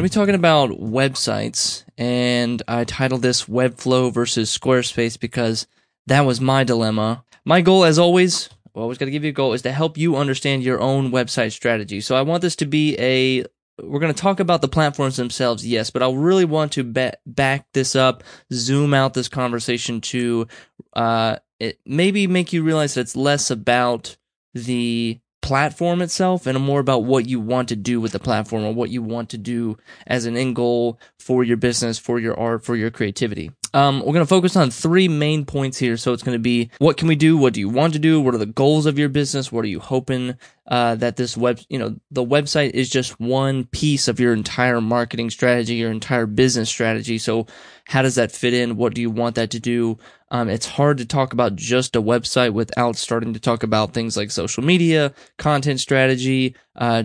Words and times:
going 0.00 0.08
to 0.08 0.14
be 0.14 0.20
talking 0.20 0.34
about 0.34 0.70
websites, 0.70 1.84
and 1.98 2.62
I 2.66 2.84
titled 2.84 3.20
this 3.20 3.44
Webflow 3.44 4.10
versus 4.14 4.56
Squarespace 4.56 5.20
because 5.20 5.66
that 6.06 6.22
was 6.22 6.40
my 6.40 6.64
dilemma. 6.64 7.22
My 7.44 7.60
goal, 7.60 7.84
as 7.84 7.98
always, 7.98 8.48
well, 8.72 8.82
I 8.82 8.84
always 8.84 8.96
got 8.96 9.04
to 9.06 9.10
give 9.10 9.24
you 9.24 9.30
a 9.30 9.34
goal, 9.34 9.52
is 9.52 9.60
to 9.62 9.72
help 9.72 9.98
you 9.98 10.16
understand 10.16 10.62
your 10.62 10.80
own 10.80 11.10
website 11.10 11.52
strategy. 11.52 12.00
So 12.00 12.16
I 12.16 12.22
want 12.22 12.40
this 12.40 12.56
to 12.56 12.66
be 12.66 12.96
a 12.98 13.44
we're 13.82 14.00
going 14.00 14.14
to 14.14 14.18
talk 14.18 14.40
about 14.40 14.62
the 14.62 14.68
platforms 14.68 15.16
themselves, 15.16 15.66
yes, 15.66 15.90
but 15.90 16.02
I 16.02 16.10
really 16.10 16.46
want 16.46 16.72
to 16.72 16.84
ba- 16.84 17.18
back 17.26 17.66
this 17.74 17.94
up, 17.94 18.24
zoom 18.50 18.94
out 18.94 19.12
this 19.12 19.28
conversation 19.28 20.00
to 20.02 20.48
uh, 20.94 21.36
it 21.58 21.78
maybe 21.84 22.26
make 22.26 22.54
you 22.54 22.62
realize 22.62 22.94
that 22.94 23.02
it's 23.02 23.16
less 23.16 23.50
about 23.50 24.16
the 24.54 25.20
platform 25.50 26.00
itself 26.00 26.46
and 26.46 26.56
more 26.60 26.78
about 26.78 27.02
what 27.02 27.26
you 27.26 27.40
want 27.40 27.68
to 27.68 27.74
do 27.74 28.00
with 28.00 28.12
the 28.12 28.20
platform 28.20 28.62
or 28.62 28.72
what 28.72 28.88
you 28.88 29.02
want 29.02 29.28
to 29.28 29.36
do 29.36 29.76
as 30.06 30.24
an 30.24 30.36
end 30.36 30.54
goal 30.54 30.96
for 31.18 31.42
your 31.42 31.56
business, 31.56 31.98
for 31.98 32.20
your 32.20 32.38
art, 32.38 32.64
for 32.64 32.76
your 32.76 32.88
creativity. 32.88 33.50
Um, 33.72 34.00
we're 34.00 34.12
going 34.12 34.24
to 34.24 34.26
focus 34.26 34.56
on 34.56 34.70
three 34.70 35.08
main 35.08 35.44
points 35.44 35.78
here. 35.78 35.96
So 35.96 36.12
it's 36.12 36.22
going 36.22 36.34
to 36.34 36.42
be 36.42 36.70
what 36.78 36.96
can 36.96 37.08
we 37.08 37.16
do? 37.16 37.36
What 37.36 37.54
do 37.54 37.60
you 37.60 37.68
want 37.68 37.92
to 37.92 37.98
do? 37.98 38.20
What 38.20 38.34
are 38.34 38.38
the 38.38 38.46
goals 38.46 38.86
of 38.86 38.98
your 38.98 39.08
business? 39.08 39.52
What 39.52 39.64
are 39.64 39.68
you 39.68 39.80
hoping 39.80 40.36
uh, 40.66 40.94
that 40.96 41.16
this 41.16 41.36
web, 41.36 41.60
you 41.68 41.78
know, 41.78 41.96
the 42.10 42.24
website 42.24 42.70
is 42.70 42.88
just 42.88 43.18
one 43.20 43.64
piece 43.66 44.08
of 44.08 44.20
your 44.20 44.32
entire 44.32 44.80
marketing 44.80 45.30
strategy, 45.30 45.74
your 45.74 45.90
entire 45.90 46.26
business 46.26 46.68
strategy. 46.68 47.18
So 47.18 47.46
how 47.86 48.02
does 48.02 48.14
that 48.14 48.32
fit 48.32 48.54
in? 48.54 48.76
What 48.76 48.94
do 48.94 49.00
you 49.00 49.10
want 49.10 49.34
that 49.34 49.50
to 49.50 49.60
do? 49.60 49.98
Um, 50.30 50.48
it's 50.48 50.66
hard 50.66 50.98
to 50.98 51.06
talk 51.06 51.32
about 51.32 51.56
just 51.56 51.96
a 51.96 52.02
website 52.02 52.52
without 52.52 52.96
starting 52.96 53.34
to 53.34 53.40
talk 53.40 53.64
about 53.64 53.92
things 53.92 54.16
like 54.16 54.30
social 54.30 54.62
media, 54.62 55.12
content 55.38 55.80
strategy, 55.80 56.54
uh, 56.76 57.04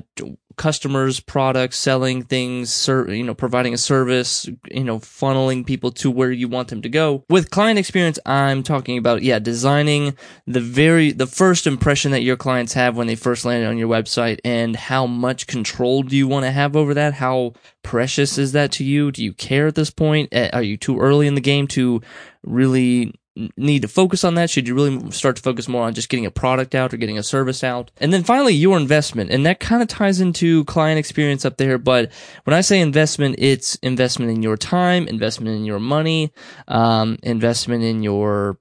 customers, 0.58 1.20
products, 1.20 1.77
selling 1.77 2.23
things, 2.23 2.72
ser- 2.72 3.12
you 3.14 3.23
know, 3.23 3.34
providing 3.34 3.73
a 3.73 3.77
service, 3.77 4.50
you 4.70 4.84
know, 4.84 5.00
funneling 5.00 5.66
people 5.66 5.91
to 5.91 6.12
where 6.12 6.31
you 6.31 6.48
want 6.48 6.70
them 6.70 6.81
to 6.81 6.89
go. 6.89 7.23
With 7.30 7.52
client 7.52 7.80
experience, 7.80 8.20
I'm 8.25 8.64
talking 8.64 8.98
about, 8.98 9.23
yeah, 9.23 9.39
designing 9.39 10.16
the 10.45 10.61
very, 10.61 11.11
the 11.11 11.28
first 11.28 11.67
impression 11.67 12.11
that 12.11 12.22
your 12.22 12.38
clients 12.38 12.73
have 12.73 12.98
when 12.98 13.08
they 13.08 13.16
first 13.16 13.45
land 13.45 13.66
on 13.66 13.78
your 13.78 13.89
website 13.89 14.39
and 14.44 14.76
how 14.76 15.06
much 15.06 15.48
control 15.48 16.03
do 16.03 16.16
you 16.16 16.28
want 16.28 16.45
to 16.45 16.52
have 16.52 16.76
over 16.76 16.94
that? 16.94 17.14
How 17.16 17.53
precious 17.83 18.38
is 18.38 18.52
that 18.53 18.72
to 18.73 18.83
you? 18.83 19.11
Do 19.11 19.23
you 19.23 19.33
care 19.33 19.67
at 19.67 19.76
this 19.76 19.89
point? 19.89 20.30
Eh, 20.31 20.50
are 20.53 20.64
you 20.64 20.78
too 20.78 21.00
early 21.00 21.28
in 21.28 21.36
the 21.36 21.42
game 21.42 21.67
to 21.70 22.02
really 22.44 23.14
need 23.58 23.81
to 23.81 23.88
focus 23.88 24.23
on 24.23 24.36
that? 24.36 24.50
Should 24.50 24.67
you 24.67 24.75
really 24.75 25.11
start 25.11 25.36
to 25.36 25.41
focus 25.41 25.67
more 25.67 25.83
on 25.83 25.94
just 25.94 26.09
getting 26.09 26.25
a 26.25 26.31
product 26.31 26.73
out 26.75 26.94
or 26.94 26.97
getting 26.97 27.17
a 27.17 27.23
service 27.23 27.64
out? 27.64 27.92
And 27.97 28.14
then 28.14 28.23
finally, 28.23 28.53
your 28.53 28.77
investment. 28.77 29.31
And 29.31 29.45
that 29.45 29.59
kind 29.59 29.81
of 29.81 29.88
ties 29.88 30.19
into 30.19 30.64
client 30.66 31.00
experience 31.00 31.45
up 31.45 31.58
there. 31.58 31.77
But 31.77 32.11
when 32.44 32.53
I 32.53 32.61
say 32.61 32.80
investment, 32.80 33.36
it's 33.39 33.75
investment 33.75 34.31
in 34.31 34.42
your 34.42 34.58
time, 34.58 35.08
investment 35.08 35.55
in 35.55 35.66
your 35.66 35.80
money, 35.80 36.31
um, 36.67 37.17
investment 37.23 37.83
in 37.83 38.03
your 38.03 38.58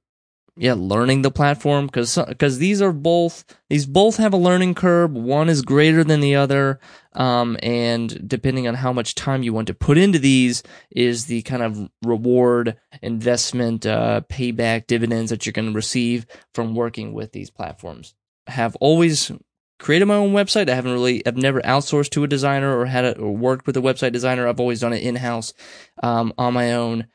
yeah, 0.56 0.74
learning 0.76 1.22
the 1.22 1.32
platform 1.32 1.86
because 1.86 2.16
because 2.28 2.58
these 2.58 2.80
are 2.80 2.92
both 2.92 3.44
these 3.68 3.86
both 3.86 4.18
have 4.18 4.32
a 4.32 4.36
learning 4.36 4.74
curve. 4.74 5.12
One 5.12 5.48
is 5.48 5.62
greater 5.62 6.04
than 6.04 6.20
the 6.20 6.36
other, 6.36 6.78
um, 7.14 7.56
and 7.62 8.28
depending 8.28 8.68
on 8.68 8.74
how 8.74 8.92
much 8.92 9.16
time 9.16 9.42
you 9.42 9.52
want 9.52 9.66
to 9.66 9.74
put 9.74 9.98
into 9.98 10.18
these, 10.20 10.62
is 10.90 11.26
the 11.26 11.42
kind 11.42 11.62
of 11.62 11.90
reward, 12.02 12.76
investment, 13.02 13.84
uh, 13.84 14.20
payback, 14.28 14.86
dividends 14.86 15.30
that 15.30 15.44
you're 15.44 15.52
going 15.52 15.68
to 15.68 15.74
receive 15.74 16.24
from 16.54 16.74
working 16.76 17.12
with 17.12 17.32
these 17.32 17.50
platforms. 17.50 18.14
have 18.46 18.76
always 18.76 19.32
created 19.78 20.06
my 20.06 20.14
own 20.14 20.32
website. 20.32 20.68
I 20.68 20.74
haven't 20.74 20.92
really, 20.92 21.26
I've 21.26 21.36
never 21.36 21.60
outsourced 21.62 22.10
to 22.10 22.24
a 22.24 22.28
designer 22.28 22.78
or 22.78 22.86
had 22.86 23.04
it 23.04 23.18
or 23.18 23.36
worked 23.36 23.66
with 23.66 23.76
a 23.76 23.80
website 23.80 24.12
designer. 24.12 24.46
I've 24.46 24.60
always 24.60 24.80
done 24.80 24.92
it 24.92 25.02
in 25.02 25.16
house, 25.16 25.52
um, 26.02 26.32
on 26.38 26.54
my 26.54 26.72
own 26.72 27.06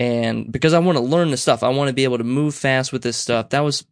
and 0.00 0.50
because 0.50 0.74
I 0.74 0.78
want 0.78 0.98
to 0.98 1.04
learn 1.04 1.30
the 1.30 1.36
stuff, 1.36 1.62
I 1.62 1.68
want 1.70 1.88
to 1.88 1.94
be 1.94 2.04
able 2.04 2.18
to 2.18 2.24
move 2.24 2.54
fast 2.54 2.92
with 2.92 3.02
this 3.02 3.16
stuff. 3.16 3.50
That 3.50 3.60
was 3.60 3.84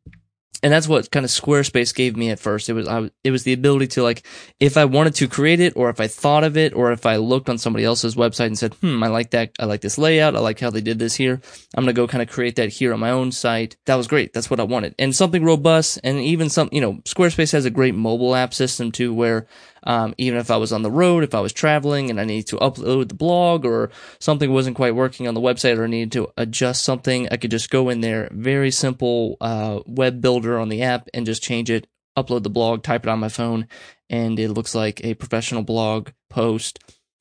and 0.62 0.72
that's 0.72 0.88
what 0.88 1.10
kind 1.10 1.24
of 1.24 1.30
Squarespace 1.30 1.94
gave 1.94 2.16
me 2.16 2.30
at 2.30 2.38
first. 2.38 2.68
It 2.68 2.72
was 2.72 2.88
I, 2.88 3.10
it 3.22 3.30
was 3.30 3.44
the 3.44 3.52
ability 3.52 3.88
to 3.88 4.02
like 4.02 4.26
if 4.58 4.76
I 4.76 4.84
wanted 4.84 5.14
to 5.16 5.28
create 5.28 5.60
it, 5.60 5.74
or 5.76 5.90
if 5.90 6.00
I 6.00 6.06
thought 6.06 6.44
of 6.44 6.56
it, 6.56 6.74
or 6.74 6.92
if 6.92 7.06
I 7.06 7.16
looked 7.16 7.48
on 7.48 7.58
somebody 7.58 7.84
else's 7.84 8.14
website 8.14 8.46
and 8.46 8.58
said, 8.58 8.74
"Hmm, 8.74 9.02
I 9.02 9.08
like 9.08 9.30
that. 9.30 9.52
I 9.58 9.66
like 9.66 9.80
this 9.80 9.98
layout. 9.98 10.36
I 10.36 10.40
like 10.40 10.60
how 10.60 10.70
they 10.70 10.80
did 10.80 10.98
this 10.98 11.14
here. 11.14 11.40
I'm 11.74 11.84
gonna 11.84 11.92
go 11.92 12.08
kind 12.08 12.22
of 12.22 12.28
create 12.28 12.56
that 12.56 12.70
here 12.70 12.94
on 12.94 13.00
my 13.00 13.10
own 13.10 13.32
site." 13.32 13.76
That 13.86 13.96
was 13.96 14.08
great. 14.08 14.32
That's 14.32 14.50
what 14.50 14.60
I 14.60 14.64
wanted, 14.64 14.94
and 14.98 15.14
something 15.14 15.44
robust, 15.44 16.00
and 16.02 16.18
even 16.18 16.48
some 16.48 16.68
you 16.72 16.80
know 16.80 16.94
Squarespace 17.04 17.52
has 17.52 17.64
a 17.64 17.70
great 17.70 17.94
mobile 17.94 18.34
app 18.34 18.54
system 18.54 18.90
too, 18.92 19.12
where 19.12 19.46
um, 19.86 20.14
even 20.18 20.38
if 20.38 20.50
I 20.50 20.56
was 20.56 20.72
on 20.72 20.82
the 20.82 20.90
road, 20.90 21.22
if 21.22 21.34
I 21.34 21.40
was 21.40 21.52
traveling 21.52 22.10
and 22.10 22.20
I 22.20 22.24
needed 22.24 22.48
to 22.48 22.56
upload 22.56 23.08
the 23.08 23.14
blog 23.14 23.64
or 23.64 23.90
something 24.18 24.52
wasn't 24.52 24.76
quite 24.76 24.96
working 24.96 25.28
on 25.28 25.34
the 25.34 25.40
website 25.40 25.78
or 25.78 25.84
I 25.84 25.88
needed 25.88 26.12
to 26.12 26.28
adjust 26.36 26.84
something, 26.84 27.28
I 27.30 27.36
could 27.36 27.52
just 27.52 27.70
go 27.70 27.88
in 27.88 28.00
there, 28.00 28.28
very 28.32 28.72
simple 28.72 29.36
uh, 29.40 29.80
web 29.86 30.20
builder 30.20 30.58
on 30.58 30.68
the 30.68 30.82
app 30.82 31.08
and 31.14 31.24
just 31.24 31.42
change 31.42 31.70
it, 31.70 31.86
upload 32.18 32.42
the 32.42 32.50
blog, 32.50 32.82
type 32.82 33.06
it 33.06 33.08
on 33.08 33.20
my 33.20 33.28
phone, 33.28 33.68
and 34.10 34.38
it 34.38 34.50
looks 34.50 34.74
like 34.74 35.04
a 35.04 35.14
professional 35.14 35.62
blog 35.62 36.10
post 36.28 36.80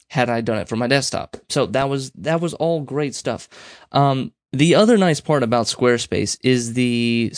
had 0.09 0.29
I 0.29 0.41
done 0.41 0.57
it 0.57 0.67
for 0.67 0.75
my 0.75 0.87
desktop. 0.87 1.37
So 1.49 1.67
that 1.67 1.87
was 1.87 2.11
that 2.11 2.41
was 2.41 2.55
all 2.55 2.81
great 2.81 3.13
stuff. 3.13 3.47
Um, 3.91 4.33
the 4.51 4.75
other 4.75 4.97
nice 4.97 5.19
part 5.19 5.43
about 5.43 5.65
Squarespace 5.65 6.37
is 6.43 6.73
the 6.73 7.31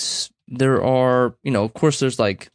there 0.48 0.84
are 0.84 1.36
you 1.44 1.52
know 1.52 1.66
of 1.66 1.74
course 1.74 2.00
there's 2.00 2.20
like 2.20 2.50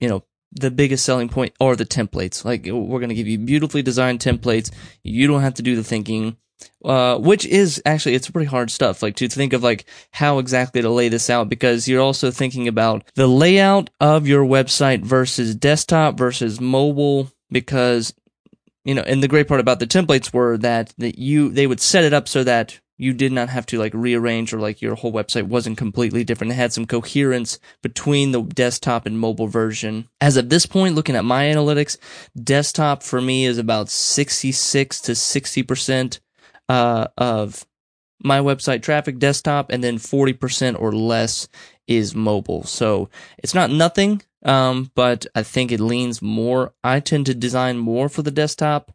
you 0.00 0.08
know 0.08 0.24
the 0.54 0.70
biggest 0.70 1.04
selling 1.04 1.28
point 1.28 1.54
are 1.60 1.76
the 1.76 1.84
templates. 1.84 2.44
Like 2.44 2.64
we're 2.66 3.00
going 3.00 3.08
to 3.08 3.14
give 3.14 3.28
you 3.28 3.38
beautifully 3.38 3.82
designed 3.82 4.20
templates. 4.20 4.70
You 5.02 5.26
don't 5.26 5.42
have 5.42 5.54
to 5.54 5.62
do 5.62 5.76
the 5.76 5.84
thinking. 5.84 6.36
Uh, 6.84 7.18
which 7.18 7.44
is 7.46 7.82
actually 7.84 8.14
it's 8.14 8.30
pretty 8.30 8.46
hard 8.46 8.70
stuff 8.70 9.02
like 9.02 9.16
to 9.16 9.28
think 9.28 9.52
of 9.52 9.62
like 9.62 9.84
how 10.12 10.38
exactly 10.38 10.80
to 10.80 10.88
lay 10.88 11.08
this 11.08 11.28
out 11.28 11.48
because 11.48 11.88
you're 11.88 12.00
also 12.00 12.30
thinking 12.30 12.68
about 12.68 13.04
the 13.16 13.26
layout 13.26 13.90
of 14.00 14.26
your 14.26 14.44
website 14.44 15.02
versus 15.02 15.54
desktop 15.54 16.16
versus 16.16 16.60
mobile 16.60 17.30
because 17.50 18.14
you 18.84 18.94
know 18.94 19.02
and 19.02 19.22
the 19.22 19.28
great 19.28 19.48
part 19.48 19.60
about 19.60 19.78
the 19.78 19.86
templates 19.86 20.32
were 20.32 20.56
that 20.58 20.94
that 20.96 21.18
you 21.18 21.50
they 21.50 21.66
would 21.66 21.80
set 21.80 22.04
it 22.04 22.12
up 22.12 22.28
so 22.28 22.44
that 22.44 22.78
you 22.96 23.12
did 23.12 23.32
not 23.32 23.48
have 23.48 23.66
to 23.66 23.78
like 23.78 23.92
rearrange 23.94 24.52
or 24.52 24.60
like 24.60 24.80
your 24.80 24.94
whole 24.94 25.12
website 25.12 25.44
wasn't 25.44 25.78
completely 25.78 26.22
different. 26.24 26.52
It 26.52 26.56
had 26.56 26.72
some 26.72 26.86
coherence 26.86 27.58
between 27.82 28.32
the 28.32 28.42
desktop 28.42 29.06
and 29.06 29.18
mobile 29.18 29.48
version. 29.48 30.08
As 30.20 30.36
of 30.36 30.48
this 30.48 30.66
point, 30.66 30.94
looking 30.94 31.16
at 31.16 31.24
my 31.24 31.44
analytics, 31.44 31.96
desktop 32.40 33.02
for 33.02 33.20
me 33.20 33.46
is 33.46 33.58
about 33.58 33.88
66 33.88 35.00
to 35.02 35.12
60% 35.12 36.20
uh, 36.68 37.06
of 37.18 37.66
my 38.22 38.38
website 38.38 38.82
traffic 38.82 39.18
desktop, 39.18 39.70
and 39.70 39.84
then 39.84 39.98
40% 39.98 40.80
or 40.80 40.92
less 40.92 41.48
is 41.86 42.14
mobile. 42.14 42.62
So 42.62 43.10
it's 43.38 43.54
not 43.54 43.70
nothing, 43.70 44.22
um, 44.44 44.90
but 44.94 45.26
I 45.34 45.42
think 45.42 45.70
it 45.70 45.80
leans 45.80 46.22
more. 46.22 46.72
I 46.82 47.00
tend 47.00 47.26
to 47.26 47.34
design 47.34 47.76
more 47.76 48.08
for 48.08 48.22
the 48.22 48.30
desktop 48.30 48.92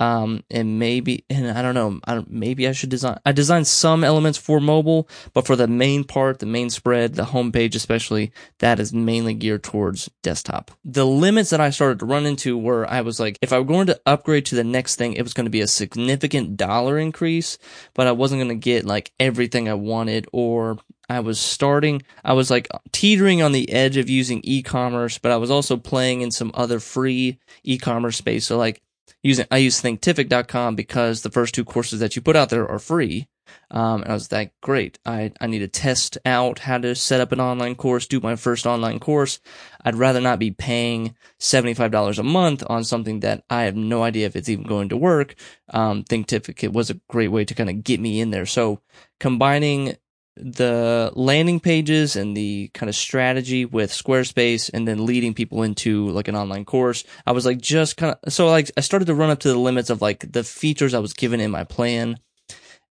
um, 0.00 0.42
and 0.50 0.78
maybe, 0.78 1.26
and 1.28 1.50
I 1.50 1.60
don't 1.60 1.74
know, 1.74 2.00
I 2.04 2.14
don't, 2.14 2.30
maybe 2.30 2.66
I 2.66 2.72
should 2.72 2.88
design, 2.88 3.20
I 3.26 3.32
designed 3.32 3.66
some 3.66 4.02
elements 4.02 4.38
for 4.38 4.58
mobile, 4.58 5.06
but 5.34 5.46
for 5.46 5.56
the 5.56 5.68
main 5.68 6.04
part, 6.04 6.38
the 6.38 6.46
main 6.46 6.70
spread, 6.70 7.14
the 7.14 7.26
homepage 7.26 7.74
especially, 7.74 8.32
that 8.58 8.80
is 8.80 8.94
mainly 8.94 9.34
geared 9.34 9.62
towards 9.62 10.10
desktop. 10.22 10.70
The 10.86 11.06
limits 11.06 11.50
that 11.50 11.60
I 11.60 11.68
started 11.68 11.98
to 11.98 12.06
run 12.06 12.24
into 12.24 12.56
were 12.56 12.88
I 12.88 13.02
was 13.02 13.20
like, 13.20 13.38
if 13.42 13.52
I 13.52 13.58
were 13.58 13.64
going 13.64 13.88
to 13.88 14.00
upgrade 14.06 14.46
to 14.46 14.54
the 14.54 14.64
next 14.64 14.96
thing, 14.96 15.12
it 15.12 15.22
was 15.22 15.34
going 15.34 15.44
to 15.44 15.50
be 15.50 15.60
a 15.60 15.66
significant 15.66 16.56
dollar 16.56 16.98
increase, 16.98 17.58
but 17.92 18.06
I 18.06 18.12
wasn't 18.12 18.38
going 18.38 18.48
to 18.48 18.54
get 18.54 18.86
like 18.86 19.12
everything 19.20 19.68
I 19.68 19.74
wanted 19.74 20.26
or 20.32 20.78
I 21.10 21.20
was 21.20 21.40
starting, 21.40 22.02
I 22.24 22.32
was 22.34 22.50
like 22.50 22.68
teetering 22.92 23.42
on 23.42 23.52
the 23.52 23.70
edge 23.70 23.96
of 23.96 24.08
using 24.08 24.40
e-commerce, 24.44 25.18
but 25.18 25.32
I 25.32 25.36
was 25.38 25.50
also 25.50 25.76
playing 25.76 26.20
in 26.20 26.30
some 26.30 26.52
other 26.54 26.78
free 26.78 27.38
e-commerce 27.64 28.16
space. 28.16 28.46
So 28.46 28.56
like 28.56 28.80
using 29.22 29.46
I 29.50 29.58
use 29.58 29.80
thinkific.com 29.80 30.76
because 30.76 31.22
the 31.22 31.30
first 31.30 31.54
two 31.54 31.64
courses 31.64 32.00
that 32.00 32.16
you 32.16 32.22
put 32.22 32.36
out 32.36 32.50
there 32.50 32.68
are 32.68 32.78
free. 32.78 33.28
Um, 33.70 34.02
and 34.02 34.10
I 34.10 34.14
was 34.14 34.30
like, 34.30 34.52
great. 34.60 34.98
I, 35.04 35.32
I 35.40 35.46
need 35.46 35.60
to 35.60 35.68
test 35.68 36.18
out 36.24 36.60
how 36.60 36.78
to 36.78 36.94
set 36.94 37.20
up 37.20 37.32
an 37.32 37.40
online 37.40 37.74
course, 37.74 38.06
do 38.06 38.20
my 38.20 38.36
first 38.36 38.66
online 38.66 39.00
course. 39.00 39.40
I'd 39.84 39.96
rather 39.96 40.20
not 40.20 40.38
be 40.38 40.50
paying 40.50 41.16
$75 41.40 42.18
a 42.18 42.22
month 42.22 42.62
on 42.68 42.84
something 42.84 43.20
that 43.20 43.44
I 43.50 43.62
have 43.64 43.76
no 43.76 44.02
idea 44.02 44.26
if 44.26 44.36
it's 44.36 44.48
even 44.48 44.66
going 44.66 44.88
to 44.90 44.96
work. 44.96 45.34
Um, 45.70 46.04
Thinkific 46.04 46.72
was 46.72 46.90
a 46.90 47.00
great 47.08 47.28
way 47.28 47.44
to 47.44 47.54
kind 47.54 47.70
of 47.70 47.82
get 47.84 48.00
me 48.00 48.20
in 48.20 48.30
there. 48.30 48.46
So 48.46 48.80
combining 49.18 49.96
the 50.42 51.12
landing 51.14 51.60
pages 51.60 52.16
and 52.16 52.36
the 52.36 52.70
kind 52.74 52.88
of 52.88 52.96
strategy 52.96 53.64
with 53.64 53.92
Squarespace 53.92 54.70
and 54.72 54.86
then 54.88 55.06
leading 55.06 55.34
people 55.34 55.62
into 55.62 56.08
like 56.08 56.28
an 56.28 56.36
online 56.36 56.64
course. 56.64 57.04
I 57.26 57.32
was 57.32 57.46
like 57.46 57.60
just 57.60 57.96
kind 57.96 58.16
of 58.22 58.32
so 58.32 58.48
like 58.48 58.70
I 58.76 58.80
started 58.80 59.06
to 59.06 59.14
run 59.14 59.30
up 59.30 59.40
to 59.40 59.48
the 59.48 59.58
limits 59.58 59.90
of 59.90 60.02
like 60.02 60.32
the 60.32 60.44
features 60.44 60.94
I 60.94 60.98
was 61.00 61.12
given 61.12 61.40
in 61.40 61.50
my 61.50 61.64
plan 61.64 62.16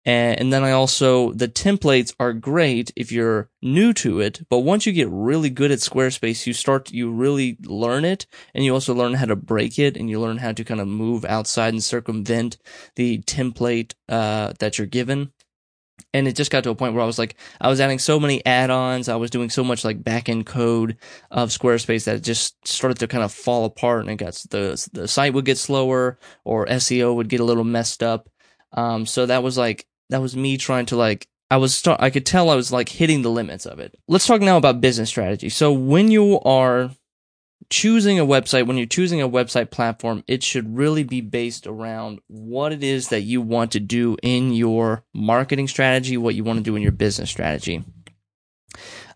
And, 0.06 0.40
and 0.40 0.54
then 0.54 0.64
I 0.64 0.72
also, 0.72 1.34
the 1.34 1.50
templates 1.50 2.14
are 2.20 2.34
great 2.34 2.92
if 2.96 3.12
you're 3.12 3.50
new 3.62 3.94
to 3.96 4.22
it, 4.22 4.42
but 4.50 4.60
once 4.60 4.86
you 4.86 4.94
get 4.94 5.10
really 5.10 5.50
good 5.50 5.72
at 5.72 5.80
Squarespace, 5.80 6.48
you 6.48 6.54
start, 6.54 6.92
you 6.92 7.12
really 7.12 7.58
learn 7.66 8.06
it 8.06 8.26
and 8.56 8.64
you 8.64 8.74
also 8.74 8.94
learn 8.94 9.16
how 9.16 9.26
to 9.26 9.36
break 9.36 9.78
it 9.78 9.98
and 9.98 10.10
you 10.10 10.20
learn 10.20 10.38
how 10.38 10.54
to 10.54 10.64
kind 10.64 10.80
of 10.80 10.88
move 10.88 11.26
outside 11.26 11.74
and 11.74 11.84
circumvent 11.84 12.58
the 12.96 13.20
template, 13.24 13.94
uh, 14.08 14.54
that 14.60 14.78
you're 14.78 14.88
given 14.88 15.32
and 16.14 16.28
it 16.28 16.36
just 16.36 16.52
got 16.52 16.64
to 16.64 16.70
a 16.70 16.76
point 16.76 16.94
where 16.94 17.04
I 17.04 17.08
was 17.08 17.20
like, 17.20 17.36
I 17.60 17.68
was 17.68 17.80
adding 17.80 18.00
so 18.00 18.20
many 18.20 18.46
add-ons, 18.46 19.10
I 19.10 19.16
was 19.16 19.30
doing 19.30 19.50
so 19.50 19.64
much 19.64 19.84
like 19.84 20.04
back-end 20.04 20.46
code 20.46 20.98
of 21.32 21.50
Squarespace 21.50 22.06
that 22.06 22.18
it 22.18 22.24
just 22.24 22.56
started 22.68 23.00
to 23.00 23.08
kind 23.08 23.24
of 23.24 23.34
fall 23.34 23.66
apart, 23.66 24.02
and 24.02 24.10
it 24.10 24.16
got 24.16 24.34
the 24.50 24.90
the 24.94 25.08
site 25.08 25.34
would 25.34 25.46
get 25.46 25.58
slower, 25.58 26.20
or 26.44 26.66
SEO 26.68 27.16
would 27.16 27.30
get 27.30 27.40
a 27.40 27.46
little 27.46 27.64
messed 27.64 28.04
up. 28.04 28.30
Um, 28.74 29.06
so 29.06 29.26
that 29.26 29.44
was 29.44 29.58
like 29.58 29.86
that 30.10 30.22
was 30.22 30.36
me 30.36 30.58
trying 30.58 30.86
to 30.88 30.96
like 30.96 31.28
I 31.52 31.58
was 31.58 31.76
start 31.76 32.02
I 32.02 32.10
could 32.10 32.26
tell 32.26 32.50
I 32.50 32.56
was 32.56 32.72
like 32.72 32.90
hitting 32.90 33.22
the 33.22 33.32
limits 33.32 33.66
of 33.66 33.80
it. 33.80 33.96
Let's 34.08 34.28
talk 34.28 34.42
now 34.42 34.58
about 34.58 34.82
business 34.82 35.10
strategy. 35.10 35.50
So 35.50 35.72
when 35.72 36.12
you 36.12 36.40
are 36.42 36.92
choosing 37.70 38.20
a 38.20 38.26
website, 38.26 38.66
when 38.66 38.78
you're 38.78 38.86
choosing 38.86 39.22
a 39.22 39.30
website 39.30 39.70
platform, 39.70 40.24
it 40.28 40.44
should 40.44 40.76
really 40.76 41.04
be 41.04 41.22
based 41.22 41.68
around 41.68 42.20
what 42.28 42.72
it 42.72 42.84
is 42.84 43.10
that 43.10 43.22
you 43.22 43.42
want 43.42 43.72
to 43.74 43.80
do 43.80 44.18
in 44.24 44.54
your 44.54 45.04
marketing 45.14 45.68
strategy, 45.68 46.18
what 46.18 46.36
you 46.36 46.44
want 46.44 46.58
to 46.58 46.64
do 46.64 46.76
in 46.76 46.82
your 46.82 46.92
business 46.92 47.30
strategy. 47.30 47.84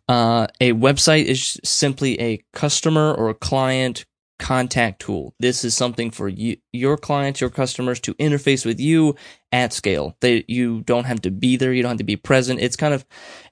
Uh, 0.10 0.48
a 0.60 0.74
website 0.74 1.26
is 1.26 1.60
simply 1.64 2.20
a 2.20 2.44
customer 2.54 3.14
or 3.14 3.30
a 3.30 3.34
client 3.34 4.06
contact 4.40 5.00
tool. 5.00 5.34
This 5.40 5.64
is 5.64 5.76
something 5.76 6.12
for 6.12 6.28
you, 6.28 6.58
your 6.74 6.98
clients, 6.98 7.40
your 7.40 7.50
customers 7.50 8.00
to 8.02 8.14
interface 8.16 8.66
with 8.66 8.80
you 8.80 9.16
at 9.52 9.72
scale. 9.72 10.18
They, 10.20 10.44
you 10.48 10.82
don't 10.82 11.06
have 11.06 11.22
to 11.22 11.32
be 11.32 11.56
there. 11.56 11.72
You 11.72 11.82
don't 11.82 11.92
have 11.92 11.98
to 12.00 12.04
be 12.04 12.18
present. 12.18 12.60
It's 12.60 12.76
kind 12.76 12.94
of, 12.94 13.06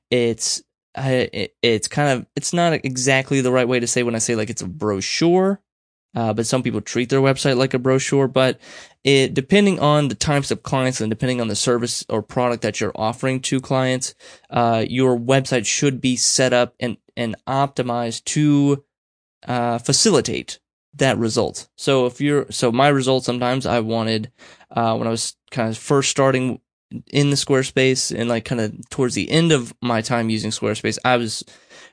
it's 0.09 0.61
it, 0.95 1.55
it's 1.61 1.87
kind 1.87 2.19
of 2.19 2.25
it's 2.35 2.53
not 2.53 2.73
exactly 2.73 3.41
the 3.41 3.51
right 3.51 3.67
way 3.67 3.79
to 3.79 3.87
say 3.87 4.03
when 4.03 4.15
I 4.15 4.19
say 4.19 4.35
like 4.35 4.49
it's 4.49 4.61
a 4.61 4.67
brochure, 4.67 5.61
uh, 6.15 6.33
but 6.33 6.45
some 6.45 6.63
people 6.63 6.81
treat 6.81 7.09
their 7.09 7.21
website 7.21 7.57
like 7.57 7.73
a 7.73 7.79
brochure. 7.79 8.27
But 8.27 8.59
it 9.03 9.33
depending 9.33 9.79
on 9.79 10.09
the 10.09 10.15
types 10.15 10.51
of 10.51 10.63
clients 10.63 11.01
and 11.01 11.09
depending 11.09 11.41
on 11.41 11.47
the 11.47 11.55
service 11.55 12.05
or 12.09 12.21
product 12.21 12.63
that 12.63 12.79
you're 12.79 12.91
offering 12.95 13.39
to 13.41 13.61
clients, 13.61 14.15
uh, 14.49 14.85
your 14.87 15.17
website 15.17 15.65
should 15.65 16.01
be 16.01 16.15
set 16.15 16.53
up 16.53 16.75
and 16.79 16.97
and 17.15 17.35
optimized 17.47 18.25
to 18.25 18.83
uh, 19.47 19.77
facilitate 19.79 20.59
that 20.93 21.17
result. 21.17 21.69
So 21.77 22.05
if 22.05 22.19
you're 22.19 22.51
so 22.51 22.71
my 22.71 22.89
result 22.89 23.23
sometimes 23.23 23.65
I 23.65 23.79
wanted 23.79 24.31
uh, 24.71 24.95
when 24.97 25.07
I 25.07 25.11
was 25.11 25.35
kind 25.51 25.69
of 25.69 25.77
first 25.77 26.11
starting 26.11 26.59
in 27.11 27.29
the 27.29 27.35
Squarespace 27.35 28.17
and 28.17 28.29
like 28.29 28.45
kind 28.45 28.61
of 28.61 28.89
towards 28.89 29.15
the 29.15 29.29
end 29.29 29.51
of 29.51 29.73
my 29.81 30.01
time 30.01 30.29
using 30.29 30.51
Squarespace, 30.51 30.97
I 31.05 31.17
was 31.17 31.43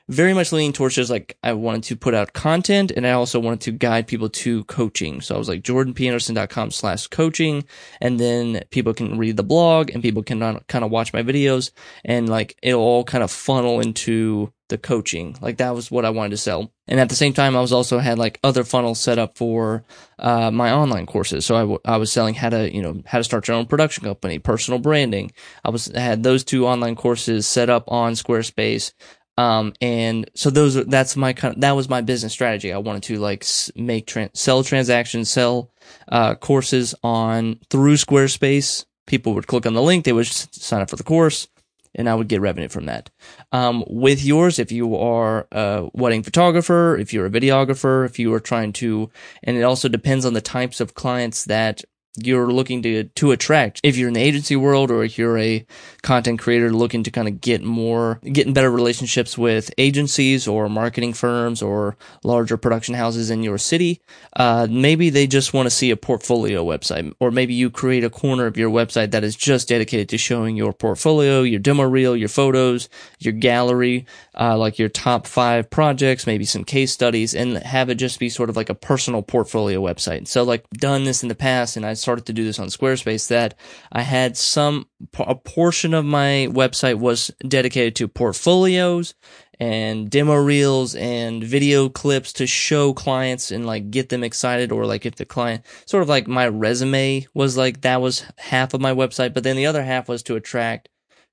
very 0.09 0.33
much 0.33 0.51
leaning 0.51 0.73
towards 0.73 0.95
just 0.95 1.11
like 1.11 1.37
I 1.43 1.53
wanted 1.53 1.83
to 1.83 1.95
put 1.95 2.15
out 2.15 2.33
content 2.33 2.91
and 2.91 3.05
I 3.05 3.11
also 3.11 3.39
wanted 3.39 3.61
to 3.61 3.71
guide 3.71 4.07
people 4.07 4.29
to 4.29 4.63
coaching. 4.65 5.21
So 5.21 5.35
I 5.35 5.37
was 5.37 5.47
like 5.47 5.61
jordanpanderson.com 5.61 6.71
slash 6.71 7.07
coaching 7.07 7.63
and 8.01 8.19
then 8.19 8.61
people 8.71 8.93
can 8.93 9.19
read 9.19 9.37
the 9.37 9.43
blog 9.43 9.91
and 9.91 10.01
people 10.01 10.23
can 10.23 10.41
uh, 10.41 10.59
kind 10.67 10.83
of 10.83 10.89
watch 10.89 11.13
my 11.13 11.21
videos 11.21 11.71
and 12.03 12.27
like 12.27 12.57
it'll 12.63 12.81
all 12.81 13.03
kind 13.03 13.23
of 13.23 13.31
funnel 13.31 13.79
into 13.79 14.51
the 14.69 14.77
coaching. 14.77 15.35
Like 15.41 15.57
that 15.57 15.75
was 15.75 15.91
what 15.91 16.05
I 16.05 16.09
wanted 16.11 16.31
to 16.31 16.37
sell. 16.37 16.71
And 16.87 16.99
at 16.99 17.09
the 17.09 17.15
same 17.15 17.33
time, 17.33 17.55
I 17.55 17.61
was 17.61 17.73
also 17.73 17.99
had 17.99 18.17
like 18.17 18.39
other 18.43 18.63
funnels 18.63 18.99
set 18.99 19.19
up 19.19 19.37
for 19.37 19.83
uh, 20.17 20.49
my 20.49 20.71
online 20.71 21.05
courses. 21.05 21.45
So 21.45 21.55
I, 21.55 21.61
w- 21.61 21.79
I 21.85 21.97
was 21.97 22.11
selling 22.11 22.35
how 22.35 22.49
to, 22.49 22.73
you 22.73 22.81
know, 22.81 23.01
how 23.05 23.17
to 23.17 23.23
start 23.23 23.47
your 23.47 23.57
own 23.57 23.65
production 23.65 24.05
company, 24.05 24.39
personal 24.39 24.79
branding. 24.79 25.31
I 25.65 25.69
was 25.69 25.91
I 25.93 25.99
had 25.99 26.23
those 26.23 26.43
two 26.43 26.65
online 26.65 26.95
courses 26.95 27.45
set 27.47 27.69
up 27.69 27.91
on 27.91 28.13
Squarespace. 28.13 28.93
Um, 29.37 29.73
and 29.79 30.29
so 30.35 30.49
those 30.49 30.75
are, 30.75 30.83
that's 30.83 31.15
my 31.15 31.31
kind 31.33 31.55
of, 31.55 31.61
that 31.61 31.71
was 31.71 31.87
my 31.87 32.01
business 32.01 32.33
strategy. 32.33 32.73
I 32.73 32.77
wanted 32.77 33.03
to 33.03 33.19
like 33.19 33.45
make, 33.75 34.07
tra- 34.07 34.31
sell 34.33 34.63
transactions, 34.63 35.29
sell, 35.29 35.71
uh, 36.09 36.35
courses 36.35 36.93
on 37.03 37.59
through 37.69 37.95
Squarespace. 37.95 38.85
People 39.07 39.33
would 39.33 39.47
click 39.47 39.65
on 39.65 39.73
the 39.73 39.81
link. 39.81 40.05
They 40.05 40.13
would 40.13 40.27
sign 40.27 40.81
up 40.81 40.89
for 40.89 40.97
the 40.97 41.03
course 41.03 41.47
and 41.95 42.09
I 42.09 42.15
would 42.15 42.27
get 42.27 42.41
revenue 42.41 42.69
from 42.69 42.85
that. 42.85 43.09
Um, 43.51 43.83
with 43.87 44.23
yours, 44.23 44.59
if 44.59 44.71
you 44.71 44.95
are 44.95 45.47
a 45.51 45.89
wedding 45.93 46.23
photographer, 46.23 46.97
if 46.97 47.13
you're 47.13 47.25
a 47.25 47.31
videographer, 47.31 48.05
if 48.05 48.19
you 48.19 48.33
are 48.33 48.39
trying 48.39 48.73
to, 48.73 49.09
and 49.43 49.57
it 49.57 49.63
also 49.63 49.89
depends 49.89 50.25
on 50.25 50.33
the 50.33 50.41
types 50.41 50.79
of 50.79 50.93
clients 50.93 51.45
that 51.45 51.83
you're 52.23 52.51
looking 52.51 52.81
to 52.83 53.03
to 53.05 53.31
attract. 53.31 53.79
If 53.83 53.97
you're 53.97 54.07
in 54.07 54.13
the 54.13 54.21
agency 54.21 54.55
world 54.55 54.91
or 54.91 55.03
if 55.03 55.17
you're 55.17 55.37
a 55.37 55.65
content 56.01 56.39
creator 56.39 56.71
looking 56.71 57.03
to 57.03 57.11
kind 57.11 57.27
of 57.27 57.41
get 57.41 57.63
more 57.63 58.19
getting 58.31 58.53
better 58.53 58.71
relationships 58.71 59.37
with 59.37 59.71
agencies 59.77 60.47
or 60.47 60.69
marketing 60.69 61.13
firms 61.13 61.61
or 61.61 61.97
larger 62.23 62.57
production 62.57 62.95
houses 62.95 63.29
in 63.29 63.43
your 63.43 63.57
city 63.57 64.01
uh, 64.35 64.67
maybe 64.69 65.09
they 65.09 65.27
just 65.27 65.53
want 65.53 65.65
to 65.65 65.69
see 65.69 65.91
a 65.91 65.97
portfolio 65.97 66.63
website. 66.63 67.13
Or 67.19 67.31
maybe 67.31 67.53
you 67.53 67.69
create 67.69 68.03
a 68.03 68.09
corner 68.09 68.45
of 68.45 68.57
your 68.57 68.69
website 68.69 69.11
that 69.11 69.23
is 69.23 69.35
just 69.35 69.67
dedicated 69.67 70.09
to 70.09 70.17
showing 70.17 70.55
your 70.55 70.73
portfolio 70.73 71.41
your 71.41 71.59
demo 71.59 71.83
reel 71.83 72.15
your 72.15 72.29
photos 72.29 72.89
your 73.19 73.33
gallery 73.33 74.05
uh, 74.39 74.57
like 74.57 74.79
your 74.79 74.89
top 74.89 75.27
five 75.27 75.69
projects 75.69 76.25
maybe 76.25 76.45
some 76.45 76.63
case 76.63 76.91
studies 76.91 77.35
and 77.35 77.57
have 77.57 77.89
it 77.89 77.95
just 77.95 78.19
be 78.19 78.29
sort 78.29 78.49
of 78.49 78.55
like 78.55 78.69
a 78.69 78.75
personal 78.75 79.21
portfolio 79.21 79.81
website. 79.81 80.27
So 80.27 80.43
like 80.43 80.65
done 80.71 81.03
this 81.03 81.21
in 81.23 81.29
the 81.29 81.35
past 81.35 81.75
and 81.75 81.85
i 81.85 81.93
started 81.93 82.25
to 82.25 82.33
do 82.33 82.45
this 82.45 82.57
on 82.57 82.67
Squarespace 82.67 83.27
that 83.27 83.55
I 83.91 84.01
had 84.01 84.37
some 84.37 84.87
a 85.17 85.35
portion 85.35 85.93
of 85.93 86.05
my 86.05 86.47
website 86.51 86.99
was 86.99 87.31
dedicated 87.47 87.95
to 87.97 88.07
portfolios 88.07 89.13
and 89.59 90.09
demo 90.09 90.35
reels 90.35 90.95
and 90.95 91.43
video 91.43 91.89
clips 91.89 92.31
to 92.33 92.47
show 92.47 92.93
clients 92.93 93.51
and 93.51 93.65
like 93.65 93.91
get 93.91 94.07
them 94.07 94.23
excited 94.23 94.71
or 94.71 94.85
like 94.85 95.05
if 95.05 95.15
the 95.15 95.25
client 95.25 95.65
sort 95.85 96.01
of 96.01 96.07
like 96.07 96.27
my 96.27 96.47
resume 96.47 97.27
was 97.33 97.57
like 97.57 97.81
that 97.81 97.99
was 97.99 98.23
half 98.37 98.73
of 98.73 98.79
my 98.79 98.93
website 98.93 99.33
but 99.33 99.43
then 99.43 99.57
the 99.57 99.65
other 99.65 99.83
half 99.83 100.07
was 100.07 100.23
to 100.23 100.37
attract 100.37 100.87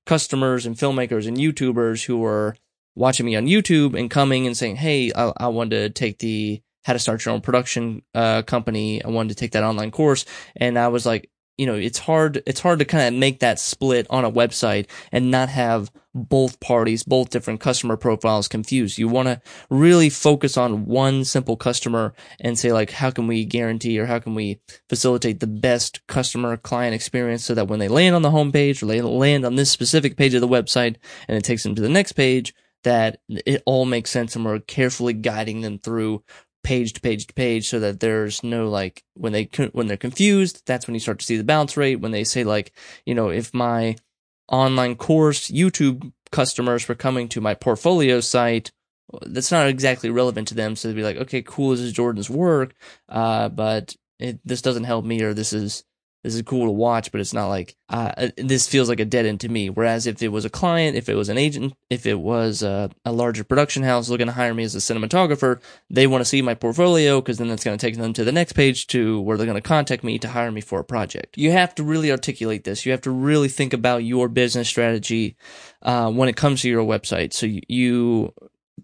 customers 0.05 0.65
and 0.65 0.75
filmmakers 0.75 1.27
and 1.27 1.37
YouTubers 1.37 2.05
who 2.05 2.17
were 2.17 2.55
watching 2.97 3.25
me 3.25 3.35
on 3.35 3.45
YouTube 3.45 3.97
and 3.97 4.09
coming 4.09 4.47
and 4.47 4.57
saying, 4.57 4.77
"Hey, 4.77 5.11
I, 5.15 5.31
I 5.37 5.47
want 5.47 5.71
to 5.71 5.89
take 5.89 6.19
the 6.19 6.61
how 6.83 6.93
to 6.93 6.99
start 6.99 7.25
your 7.25 7.33
own 7.33 7.41
production 7.41 8.01
uh, 8.15 8.41
company. 8.43 9.03
I 9.03 9.09
wanted 9.09 9.29
to 9.29 9.35
take 9.35 9.51
that 9.51 9.63
online 9.63 9.91
course, 9.91 10.25
and 10.55 10.79
I 10.79 10.87
was 10.87 11.05
like, 11.05 11.29
you 11.57 11.65
know, 11.65 11.75
it's 11.75 11.99
hard. 11.99 12.43
It's 12.45 12.59
hard 12.59 12.79
to 12.79 12.85
kind 12.85 13.13
of 13.13 13.19
make 13.19 13.39
that 13.39 13.59
split 13.59 14.05
on 14.09 14.23
a 14.23 14.31
website 14.31 14.87
and 15.11 15.31
not 15.31 15.49
have 15.49 15.91
both 16.13 16.59
parties, 16.59 17.03
both 17.03 17.29
different 17.29 17.59
customer 17.59 17.97
profiles 17.97 18.47
confused. 18.47 18.97
You 18.97 19.07
want 19.07 19.27
to 19.27 19.41
really 19.69 20.09
focus 20.09 20.55
on 20.57 20.85
one 20.85 21.25
simple 21.25 21.57
customer 21.57 22.13
and 22.39 22.57
say 22.57 22.71
like, 22.71 22.91
how 22.91 23.11
can 23.11 23.27
we 23.27 23.45
guarantee 23.45 23.99
or 23.99 24.05
how 24.05 24.19
can 24.19 24.35
we 24.35 24.59
facilitate 24.89 25.39
the 25.39 25.47
best 25.47 26.05
customer 26.07 26.57
client 26.57 26.95
experience 26.95 27.43
so 27.43 27.53
that 27.53 27.67
when 27.67 27.79
they 27.79 27.87
land 27.87 28.15
on 28.15 28.21
the 28.21 28.31
homepage 28.31 28.81
or 28.81 28.87
they 28.87 29.01
land 29.01 29.45
on 29.45 29.55
this 29.55 29.71
specific 29.71 30.15
page 30.15 30.33
of 30.33 30.41
the 30.41 30.47
website 30.47 30.95
and 31.27 31.37
it 31.37 31.43
takes 31.43 31.63
them 31.63 31.75
to 31.75 31.81
the 31.81 31.89
next 31.89 32.13
page, 32.13 32.53
that 32.83 33.19
it 33.27 33.61
all 33.65 33.85
makes 33.85 34.11
sense 34.11 34.35
and 34.35 34.45
we're 34.45 34.59
carefully 34.59 35.13
guiding 35.13 35.61
them 35.61 35.79
through 35.79 36.23
page 36.63 36.93
to 36.93 37.01
page 37.01 37.27
to 37.27 37.33
page 37.33 37.69
so 37.69 37.79
that 37.79 37.99
there's 37.99 38.43
no 38.43 38.69
like 38.69 39.03
when 39.13 39.31
they 39.31 39.49
when 39.71 39.87
they're 39.87 39.97
confused 39.97 40.63
that's 40.65 40.85
when 40.85 40.93
you 40.93 40.99
start 40.99 41.19
to 41.19 41.25
see 41.25 41.37
the 41.37 41.43
bounce 41.43 41.77
rate. 41.77 41.97
When 41.97 42.11
they 42.11 42.23
say 42.23 42.43
like 42.43 42.73
you 43.05 43.15
know 43.15 43.29
if 43.29 43.53
my 43.53 43.95
online 44.49 44.95
course 44.95 45.49
youtube 45.49 46.11
customers 46.31 46.87
were 46.87 46.95
coming 46.95 47.27
to 47.29 47.41
my 47.41 47.53
portfolio 47.53 48.19
site 48.19 48.71
that's 49.25 49.51
not 49.51 49.67
exactly 49.67 50.09
relevant 50.09 50.49
to 50.49 50.55
them. 50.55 50.75
So 50.75 50.87
they'd 50.87 50.95
be 50.95 51.03
like 51.03 51.17
okay 51.17 51.41
cool 51.41 51.71
this 51.71 51.79
is 51.79 51.93
jordan's 51.93 52.29
work 52.29 52.73
uh, 53.09 53.49
but 53.49 53.95
it, 54.19 54.39
this 54.43 54.61
doesn't 54.61 54.85
help 54.85 55.05
me 55.05 55.21
or 55.21 55.33
this 55.33 55.53
is 55.53 55.83
this 56.27 56.35
is 56.35 56.41
cool 56.41 56.65
to 56.65 56.71
watch, 56.71 57.09
but 57.13 57.21
it's 57.21 57.33
not 57.33 57.47
like 57.47 57.77
uh, 57.87 58.11
uh, 58.17 58.29
this 58.35 58.67
feels 58.67 58.89
like 58.89 58.99
a 58.99 59.05
dead 59.05 59.25
end 59.25 59.39
to 59.39 59.47
me. 59.47 59.69
Whereas 59.69 60.05
if 60.05 60.21
it 60.21 60.27
was 60.27 60.43
a 60.43 60.49
client, 60.49 60.97
if 60.97 61.07
it 61.07 61.15
was 61.15 61.29
an 61.29 61.37
agent, 61.37 61.73
if 61.89 62.05
it 62.05 62.19
was 62.19 62.61
a, 62.61 62.91
a 63.05 63.13
larger 63.13 63.45
production 63.45 63.81
house 63.83 64.09
looking 64.09 64.25
to 64.25 64.33
hire 64.33 64.53
me 64.53 64.63
as 64.63 64.75
a 64.75 64.79
cinematographer, 64.79 65.61
they 65.89 66.05
want 66.05 66.19
to 66.19 66.25
see 66.25 66.41
my 66.41 66.53
portfolio 66.53 67.21
because 67.21 67.37
then 67.37 67.47
that's 67.47 67.63
going 67.63 67.77
to 67.77 67.85
take 67.85 67.95
them 67.95 68.11
to 68.11 68.25
the 68.25 68.33
next 68.33 68.53
page 68.53 68.87
to 68.87 69.21
where 69.21 69.37
they're 69.37 69.45
going 69.45 69.55
to 69.55 69.61
contact 69.61 70.03
me 70.03 70.19
to 70.19 70.27
hire 70.27 70.51
me 70.51 70.59
for 70.59 70.81
a 70.81 70.83
project. 70.83 71.37
You 71.37 71.53
have 71.53 71.73
to 71.75 71.83
really 71.83 72.11
articulate 72.11 72.65
this. 72.65 72.85
You 72.85 72.91
have 72.91 73.01
to 73.01 73.11
really 73.11 73.47
think 73.47 73.71
about 73.71 74.03
your 74.03 74.27
business 74.27 74.67
strategy 74.67 75.37
uh, 75.81 76.11
when 76.11 76.27
it 76.27 76.35
comes 76.35 76.61
to 76.63 76.69
your 76.69 76.83
website. 76.83 77.31
So 77.31 77.47
you 77.47 78.33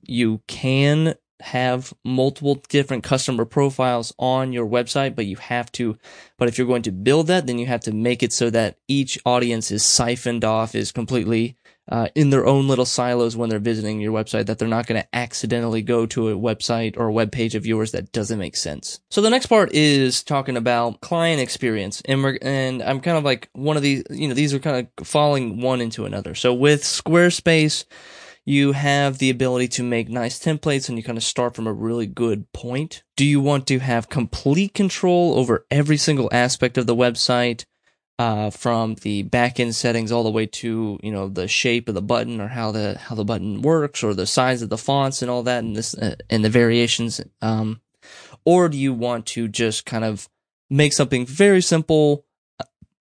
you 0.06 0.42
can 0.48 1.16
have 1.44 1.94
multiple 2.06 2.56
different 2.70 3.04
customer 3.04 3.44
profiles 3.44 4.14
on 4.18 4.54
your 4.54 4.66
website, 4.66 5.14
but 5.14 5.26
you 5.26 5.36
have 5.36 5.70
to, 5.74 5.98
but 6.38 6.48
if 6.48 6.58
you're 6.58 6.68
going 6.68 6.84
to 6.84 6.92
build 6.92 7.28
that, 7.28 7.48
then 7.48 7.58
you 7.58 7.66
have 7.66 7.82
to 7.82 7.94
make 7.94 8.24
it 8.24 8.32
so 8.32 8.50
that 8.50 8.78
each 8.88 9.20
audience 9.26 9.70
is 9.70 9.84
siphoned 9.84 10.46
off, 10.46 10.74
is 10.74 10.94
completely 10.94 11.58
uh, 11.92 12.08
in 12.16 12.30
their 12.30 12.46
own 12.46 12.70
little 12.70 12.86
silos 12.86 13.36
when 13.36 13.50
they're 13.50 13.60
visiting 13.60 14.00
your 14.00 14.14
website 14.14 14.46
that 14.46 14.58
they're 14.58 14.70
not 14.70 14.88
going 14.88 15.02
to 15.02 15.16
accidentally 15.16 15.82
go 15.82 16.06
to 16.06 16.30
a 16.30 16.34
website 16.34 16.96
or 16.98 17.08
a 17.08 17.12
web 17.12 17.30
page 17.30 17.56
of 17.56 17.66
yours 17.66 17.92
that 17.92 18.14
doesn't 18.14 18.40
make 18.40 18.56
sense. 18.56 19.02
So 19.12 19.20
the 19.20 19.30
next 19.30 19.48
part 19.48 19.74
is 19.74 20.24
talking 20.24 20.56
about 20.56 21.02
client 21.02 21.42
experience, 21.42 22.02
and 22.06 22.24
we're, 22.24 22.40
and 22.42 22.82
I'm 22.82 23.02
kind 23.02 23.18
of 23.18 23.26
like 23.26 23.50
one 23.52 23.76
of 23.76 23.84
these, 23.84 24.04
you 24.10 24.30
know, 24.30 24.34
these 24.34 24.54
are 24.54 24.60
kind 24.60 24.88
of 24.98 25.06
falling 25.06 25.60
one 25.60 25.82
into 25.82 26.06
another. 26.06 26.36
So 26.36 26.54
with 26.54 26.84
Squarespace, 26.84 27.84
you 28.46 28.74
have 28.74 29.18
the 29.18 29.30
ability 29.30 29.68
to 29.70 29.84
make 29.84 30.10
nice 30.10 30.38
templates 30.40 30.90
and 30.90 30.98
you 30.98 31.04
kind 31.04 31.18
of 31.18 31.24
start 31.24 31.56
from 31.56 31.68
a 31.68 31.74
really 31.74 32.08
good 32.08 32.52
point. 32.52 33.04
Do 33.16 33.26
you 33.26 33.40
want 33.40 33.68
to 33.68 33.80
have 33.80 34.10
complete 34.10 34.74
control 34.74 35.38
over 35.38 35.66
every 35.72 35.98
single 35.98 36.30
aspect 36.32 36.78
of 36.78 36.88
the 36.88 36.96
website? 36.96 37.66
uh, 38.20 38.50
from 38.50 38.96
the 38.96 39.24
backend 39.24 39.74
settings 39.74 40.12
all 40.12 40.24
the 40.24 40.30
way 40.30 40.46
to 40.46 41.00
you 41.02 41.12
know 41.12 41.28
the 41.28 41.48
shape 41.48 41.90
of 41.90 41.96
the 41.96 42.02
button 42.02 42.40
or 42.40 42.48
how 42.48 42.72
the 42.72 42.98
how 42.98 43.16
the 43.16 43.26
button 43.26 43.62
works 43.62 44.04
or 44.04 44.14
the 44.14 44.28
size 44.28 44.62
of 44.62 44.70
the 44.70 44.78
fonts 44.78 45.22
and 45.22 45.32
all 45.32 45.44
that 45.44 45.64
and 45.64 45.76
this 45.76 45.96
uh, 45.96 46.16
and 46.30 46.46
the 46.46 46.50
variations 46.50 47.22
um, 47.42 47.82
or 48.46 48.70
do 48.70 48.78
you 48.78 48.94
want 48.94 49.26
to 49.26 49.48
just 49.48 49.86
kind 49.86 50.04
of 50.04 50.30
make 50.70 50.94
something 50.94 51.26
very 51.26 51.62
simple 51.62 52.26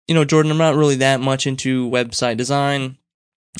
you 0.07 0.15
know 0.15 0.23
jordan 0.23 0.51
i'm 0.51 0.57
not 0.57 0.75
really 0.75 0.95
that 0.95 1.19
much 1.19 1.45
into 1.45 1.89
website 1.89 2.37
design 2.37 2.97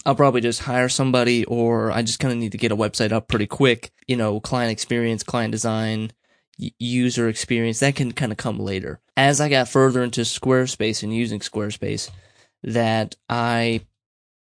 I'll 0.06 0.16
probably 0.16 0.42
just 0.42 0.64
hire 0.64 0.90
somebody 0.90 1.46
or 1.46 1.92
I 1.92 2.02
just 2.02 2.20
kind 2.20 2.32
of 2.32 2.38
need 2.38 2.54
to 2.54 2.58
get 2.58 2.72
a 2.72 2.78
website 2.78 3.12
up 3.12 3.28
pretty 3.28 3.48
quick. 3.48 3.92
You 4.08 4.16
know, 4.16 4.40
client 4.40 4.72
experience, 4.72 5.24
client 5.24 5.52
design, 5.52 6.12
user 6.58 7.28
experience 7.28 7.80
that 7.80 7.96
can 7.96 8.12
kind 8.12 8.32
of 8.32 8.38
come 8.38 8.60
later. 8.60 9.00
As 9.18 9.42
I 9.42 9.50
got 9.50 9.70
further 9.70 10.04
into 10.04 10.22
Squarespace 10.22 11.04
and 11.04 11.14
using 11.14 11.40
Squarespace, 11.40 12.10
that 12.64 13.16
I 13.30 13.82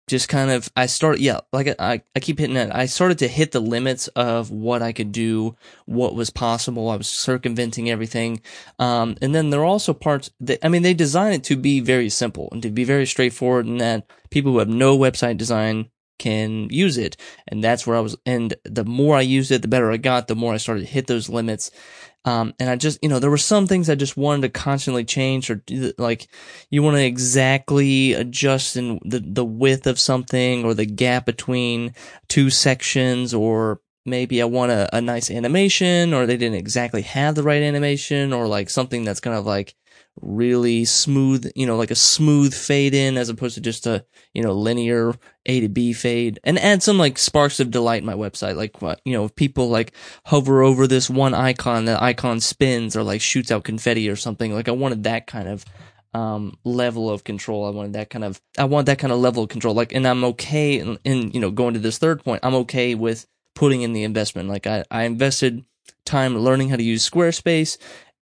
just 0.06 0.28
kind 0.28 0.50
of 0.50 0.70
I 0.76 0.86
started 0.86 1.20
yeah 1.20 1.40
like 1.52 1.74
I 1.78 2.02
I 2.14 2.20
keep 2.20 2.38
hitting 2.38 2.56
it 2.56 2.70
I 2.72 2.86
started 2.86 3.18
to 3.18 3.28
hit 3.28 3.52
the 3.52 3.60
limits 3.60 4.08
of 4.08 4.50
what 4.50 4.82
I 4.82 4.92
could 4.92 5.12
do 5.12 5.56
what 5.86 6.14
was 6.14 6.30
possible. 6.30 6.88
I 6.90 6.96
was 6.96 7.08
circumventing 7.08 7.90
everything. 7.90 8.40
Um 8.78 9.16
and 9.20 9.34
then 9.34 9.50
there 9.50 9.60
are 9.60 9.64
also 9.64 9.92
parts 9.92 10.30
that 10.40 10.64
I 10.64 10.68
mean 10.68 10.82
they 10.82 10.94
design 10.94 11.32
it 11.32 11.44
to 11.44 11.56
be 11.56 11.80
very 11.80 12.08
simple 12.08 12.48
and 12.52 12.62
to 12.62 12.70
be 12.70 12.84
very 12.84 13.06
straightforward 13.06 13.66
and 13.66 13.80
that 13.80 14.08
people 14.30 14.52
who 14.52 14.58
have 14.58 14.68
no 14.68 14.96
website 14.96 15.36
design 15.36 15.90
can 16.18 16.68
use 16.70 16.98
it. 16.98 17.16
And 17.48 17.62
that's 17.62 17.86
where 17.86 17.96
I 17.96 18.00
was. 18.00 18.16
And 18.26 18.54
the 18.64 18.84
more 18.84 19.16
I 19.16 19.22
used 19.22 19.50
it, 19.50 19.62
the 19.62 19.68
better 19.68 19.90
I 19.90 19.96
got, 19.96 20.28
the 20.28 20.36
more 20.36 20.54
I 20.54 20.58
started 20.58 20.80
to 20.80 20.86
hit 20.86 21.06
those 21.06 21.28
limits. 21.28 21.70
Um, 22.24 22.54
and 22.58 22.68
I 22.68 22.74
just, 22.74 22.98
you 23.02 23.08
know, 23.08 23.20
there 23.20 23.30
were 23.30 23.38
some 23.38 23.68
things 23.68 23.88
I 23.88 23.94
just 23.94 24.16
wanted 24.16 24.42
to 24.42 24.48
constantly 24.48 25.04
change 25.04 25.48
or 25.48 25.62
like 25.96 26.26
you 26.70 26.82
want 26.82 26.96
to 26.96 27.04
exactly 27.04 28.14
adjust 28.14 28.76
in 28.76 28.98
the, 29.04 29.20
the 29.20 29.44
width 29.44 29.86
of 29.86 30.00
something 30.00 30.64
or 30.64 30.74
the 30.74 30.86
gap 30.86 31.24
between 31.24 31.94
two 32.26 32.50
sections 32.50 33.32
or 33.32 33.80
maybe 34.04 34.42
I 34.42 34.44
want 34.46 34.72
a, 34.72 34.88
a 34.96 35.00
nice 35.00 35.30
animation 35.30 36.12
or 36.12 36.26
they 36.26 36.36
didn't 36.36 36.58
exactly 36.58 37.02
have 37.02 37.36
the 37.36 37.44
right 37.44 37.62
animation 37.62 38.32
or 38.32 38.48
like 38.48 38.70
something 38.70 39.04
that's 39.04 39.20
kind 39.20 39.36
of 39.36 39.46
like, 39.46 39.76
really 40.20 40.84
smooth, 40.84 41.50
you 41.54 41.66
know, 41.66 41.76
like 41.76 41.90
a 41.90 41.96
smooth 41.96 42.54
fade 42.54 42.94
in 42.94 43.16
as 43.16 43.28
opposed 43.28 43.54
to 43.54 43.60
just 43.60 43.86
a, 43.86 44.04
you 44.32 44.42
know, 44.42 44.52
linear 44.52 45.14
A 45.46 45.60
to 45.60 45.68
B 45.68 45.92
fade 45.92 46.40
and 46.44 46.58
add 46.58 46.82
some 46.82 46.98
like 46.98 47.18
sparks 47.18 47.60
of 47.60 47.70
delight 47.70 48.00
in 48.00 48.06
my 48.06 48.14
website. 48.14 48.56
Like 48.56 48.80
you 49.04 49.12
know, 49.12 49.24
if 49.24 49.34
people 49.34 49.68
like 49.68 49.92
hover 50.24 50.62
over 50.62 50.86
this 50.86 51.10
one 51.10 51.34
icon, 51.34 51.84
the 51.84 52.02
icon 52.02 52.40
spins 52.40 52.96
or 52.96 53.02
like 53.02 53.20
shoots 53.20 53.50
out 53.50 53.64
confetti 53.64 54.08
or 54.08 54.16
something. 54.16 54.52
Like 54.52 54.68
I 54.68 54.72
wanted 54.72 55.04
that 55.04 55.26
kind 55.26 55.48
of, 55.48 55.64
um, 56.14 56.56
level 56.64 57.10
of 57.10 57.24
control. 57.24 57.66
I 57.66 57.70
wanted 57.70 57.92
that 57.92 58.08
kind 58.08 58.24
of, 58.24 58.40
I 58.56 58.64
want 58.64 58.86
that 58.86 58.98
kind 58.98 59.12
of 59.12 59.18
level 59.18 59.42
of 59.42 59.50
control. 59.50 59.74
Like, 59.74 59.92
and 59.92 60.06
I'm 60.06 60.24
okay 60.24 60.78
in, 61.04 61.30
you 61.32 61.40
know, 61.40 61.50
going 61.50 61.74
to 61.74 61.80
this 61.80 61.98
third 61.98 62.24
point, 62.24 62.40
I'm 62.42 62.54
okay 62.54 62.94
with 62.94 63.26
putting 63.54 63.82
in 63.82 63.92
the 63.92 64.02
investment. 64.02 64.48
Like 64.48 64.66
I, 64.66 64.84
I 64.90 65.02
invested 65.02 65.64
time 66.06 66.38
learning 66.38 66.70
how 66.70 66.76
to 66.76 66.82
use 66.82 67.08
Squarespace 67.08 67.76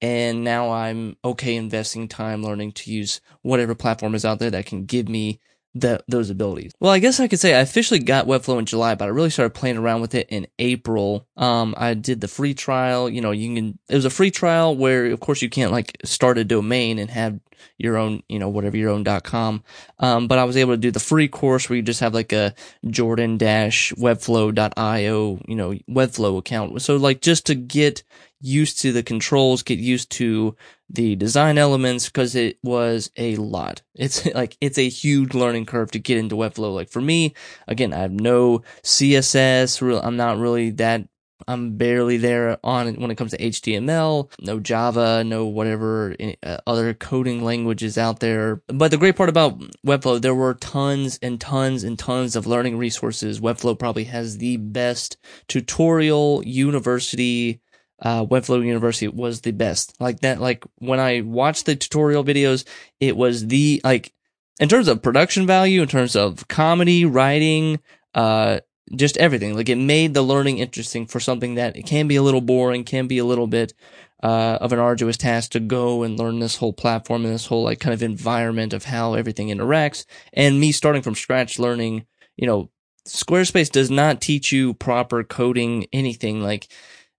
and 0.04 0.44
now 0.44 0.70
I'm 0.70 1.16
okay 1.24 1.56
investing 1.56 2.08
time 2.08 2.42
learning 2.42 2.72
to 2.72 2.92
use 2.92 3.22
whatever 3.40 3.74
platform 3.74 4.14
is 4.14 4.26
out 4.26 4.38
there 4.38 4.50
that 4.50 4.66
can 4.66 4.84
give 4.84 5.08
me 5.08 5.40
the, 5.74 6.04
those 6.06 6.28
abilities. 6.28 6.72
Well, 6.78 6.92
I 6.92 6.98
guess 6.98 7.20
I 7.20 7.26
could 7.26 7.40
say 7.40 7.54
I 7.54 7.60
officially 7.60 8.00
got 8.00 8.26
Webflow 8.26 8.58
in 8.58 8.66
July, 8.66 8.96
but 8.96 9.06
I 9.06 9.08
really 9.08 9.30
started 9.30 9.54
playing 9.54 9.78
around 9.78 10.02
with 10.02 10.14
it 10.14 10.28
in 10.28 10.46
April. 10.58 11.26
Um, 11.38 11.74
I 11.78 11.94
did 11.94 12.20
the 12.20 12.28
free 12.28 12.52
trial. 12.52 13.08
You 13.08 13.22
know, 13.22 13.30
you 13.30 13.54
can. 13.54 13.78
It 13.88 13.94
was 13.94 14.04
a 14.04 14.10
free 14.10 14.30
trial 14.30 14.76
where, 14.76 15.06
of 15.06 15.20
course, 15.20 15.40
you 15.40 15.48
can't 15.48 15.72
like 15.72 15.96
start 16.04 16.36
a 16.36 16.44
domain 16.44 16.98
and 16.98 17.10
have 17.10 17.40
your 17.78 17.96
own, 17.96 18.22
you 18.28 18.38
know, 18.38 18.50
whatever 18.50 18.76
your 18.76 18.90
own 18.90 19.04
.com. 19.22 19.64
Um, 19.98 20.28
but 20.28 20.38
I 20.38 20.44
was 20.44 20.58
able 20.58 20.74
to 20.74 20.78
do 20.78 20.90
the 20.90 21.00
free 21.00 21.28
course 21.28 21.70
where 21.70 21.76
you 21.76 21.82
just 21.82 22.00
have 22.00 22.12
like 22.12 22.32
a 22.34 22.54
Jordan 22.86 23.38
dash 23.38 23.90
webflow.io, 23.94 25.40
you 25.48 25.56
know, 25.56 25.72
Webflow 25.88 26.38
account. 26.38 26.82
So 26.82 26.96
like 26.96 27.22
just 27.22 27.46
to 27.46 27.54
get 27.54 28.02
used 28.44 28.80
to 28.82 28.92
the 28.92 29.02
controls, 29.02 29.62
get 29.62 29.78
used 29.78 30.10
to 30.12 30.54
the 30.90 31.16
design 31.16 31.58
elements 31.58 32.06
because 32.06 32.34
it 32.34 32.58
was 32.62 33.10
a 33.16 33.36
lot. 33.36 33.82
It's 33.94 34.26
like, 34.34 34.56
it's 34.60 34.78
a 34.78 34.88
huge 34.88 35.34
learning 35.34 35.66
curve 35.66 35.92
to 35.92 35.98
get 35.98 36.18
into 36.18 36.34
Webflow. 36.34 36.74
Like 36.74 36.90
for 36.90 37.00
me, 37.00 37.34
again, 37.68 37.92
I 37.92 37.98
have 37.98 38.12
no 38.12 38.62
CSS. 38.82 40.04
I'm 40.04 40.16
not 40.16 40.38
really 40.38 40.70
that 40.70 41.08
I'm 41.46 41.76
barely 41.76 42.16
there 42.16 42.58
on 42.64 42.88
it 42.88 42.98
when 42.98 43.10
it 43.10 43.16
comes 43.16 43.32
to 43.32 43.38
HTML, 43.38 44.30
no 44.40 44.60
Java, 44.60 45.24
no 45.24 45.46
whatever 45.46 46.14
uh, 46.42 46.58
other 46.66 46.94
coding 46.94 47.44
languages 47.44 47.98
out 47.98 48.20
there. 48.20 48.62
But 48.68 48.90
the 48.90 48.96
great 48.96 49.16
part 49.16 49.28
about 49.28 49.58
Webflow, 49.86 50.20
there 50.20 50.34
were 50.34 50.54
tons 50.54 51.18
and 51.22 51.40
tons 51.40 51.84
and 51.84 51.98
tons 51.98 52.36
of 52.36 52.46
learning 52.46 52.78
resources. 52.78 53.40
Webflow 53.40 53.78
probably 53.78 54.04
has 54.04 54.38
the 54.38 54.56
best 54.56 55.16
tutorial 55.48 56.42
university 56.44 57.60
uh, 58.00 58.24
Webflow 58.24 58.64
University 58.64 59.08
was 59.08 59.40
the 59.40 59.52
best. 59.52 59.94
Like 60.00 60.20
that, 60.20 60.40
like 60.40 60.64
when 60.78 61.00
I 61.00 61.20
watched 61.20 61.66
the 61.66 61.76
tutorial 61.76 62.24
videos, 62.24 62.64
it 63.00 63.16
was 63.16 63.46
the, 63.46 63.80
like, 63.84 64.12
in 64.60 64.68
terms 64.68 64.88
of 64.88 65.02
production 65.02 65.46
value, 65.46 65.82
in 65.82 65.88
terms 65.88 66.14
of 66.14 66.46
comedy, 66.48 67.04
writing, 67.04 67.80
uh, 68.14 68.60
just 68.94 69.16
everything. 69.16 69.54
Like 69.54 69.68
it 69.68 69.76
made 69.76 70.14
the 70.14 70.22
learning 70.22 70.58
interesting 70.58 71.06
for 71.06 71.18
something 71.18 71.56
that 71.56 71.76
it 71.76 71.86
can 71.86 72.06
be 72.06 72.16
a 72.16 72.22
little 72.22 72.40
boring, 72.40 72.84
can 72.84 73.06
be 73.06 73.18
a 73.18 73.24
little 73.24 73.46
bit, 73.46 73.74
uh, 74.22 74.58
of 74.60 74.72
an 74.72 74.78
arduous 74.78 75.16
task 75.16 75.50
to 75.52 75.60
go 75.60 76.02
and 76.02 76.18
learn 76.18 76.38
this 76.38 76.56
whole 76.56 76.72
platform 76.72 77.24
and 77.24 77.34
this 77.34 77.46
whole 77.46 77.64
like 77.64 77.80
kind 77.80 77.92
of 77.92 78.02
environment 78.02 78.72
of 78.72 78.84
how 78.84 79.14
everything 79.14 79.48
interacts. 79.48 80.04
And 80.32 80.60
me 80.60 80.72
starting 80.72 81.02
from 81.02 81.14
scratch 81.14 81.58
learning, 81.58 82.06
you 82.36 82.46
know, 82.46 82.70
Squarespace 83.06 83.70
does 83.70 83.90
not 83.90 84.22
teach 84.22 84.50
you 84.50 84.72
proper 84.74 85.24
coding 85.24 85.86
anything 85.92 86.42
like, 86.42 86.68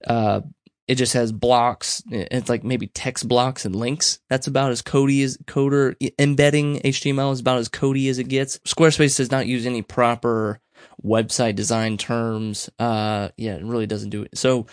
uh, 0.07 0.41
it 0.87 0.95
just 0.95 1.13
has 1.13 1.31
blocks. 1.31 2.03
It's 2.09 2.49
like 2.49 2.63
maybe 2.63 2.87
text 2.87 3.27
blocks 3.27 3.65
and 3.65 3.75
links. 3.75 4.19
That's 4.29 4.47
about 4.47 4.71
as 4.71 4.81
cody 4.81 5.23
as 5.23 5.37
coder 5.37 5.95
embedding 6.19 6.79
HTML 6.79 7.33
is 7.33 7.39
about 7.39 7.57
as 7.57 7.69
cody 7.69 8.07
as 8.09 8.19
it 8.19 8.27
gets. 8.27 8.59
Squarespace 8.59 9.17
does 9.17 9.31
not 9.31 9.47
use 9.47 9.65
any 9.65 9.81
proper 9.81 10.59
website 11.03 11.55
design 11.55 11.97
terms. 11.97 12.69
Uh, 12.77 13.29
yeah, 13.37 13.55
it 13.55 13.63
really 13.63 13.87
doesn't 13.87 14.11
do 14.11 14.23
it. 14.23 14.37
So, 14.37 14.67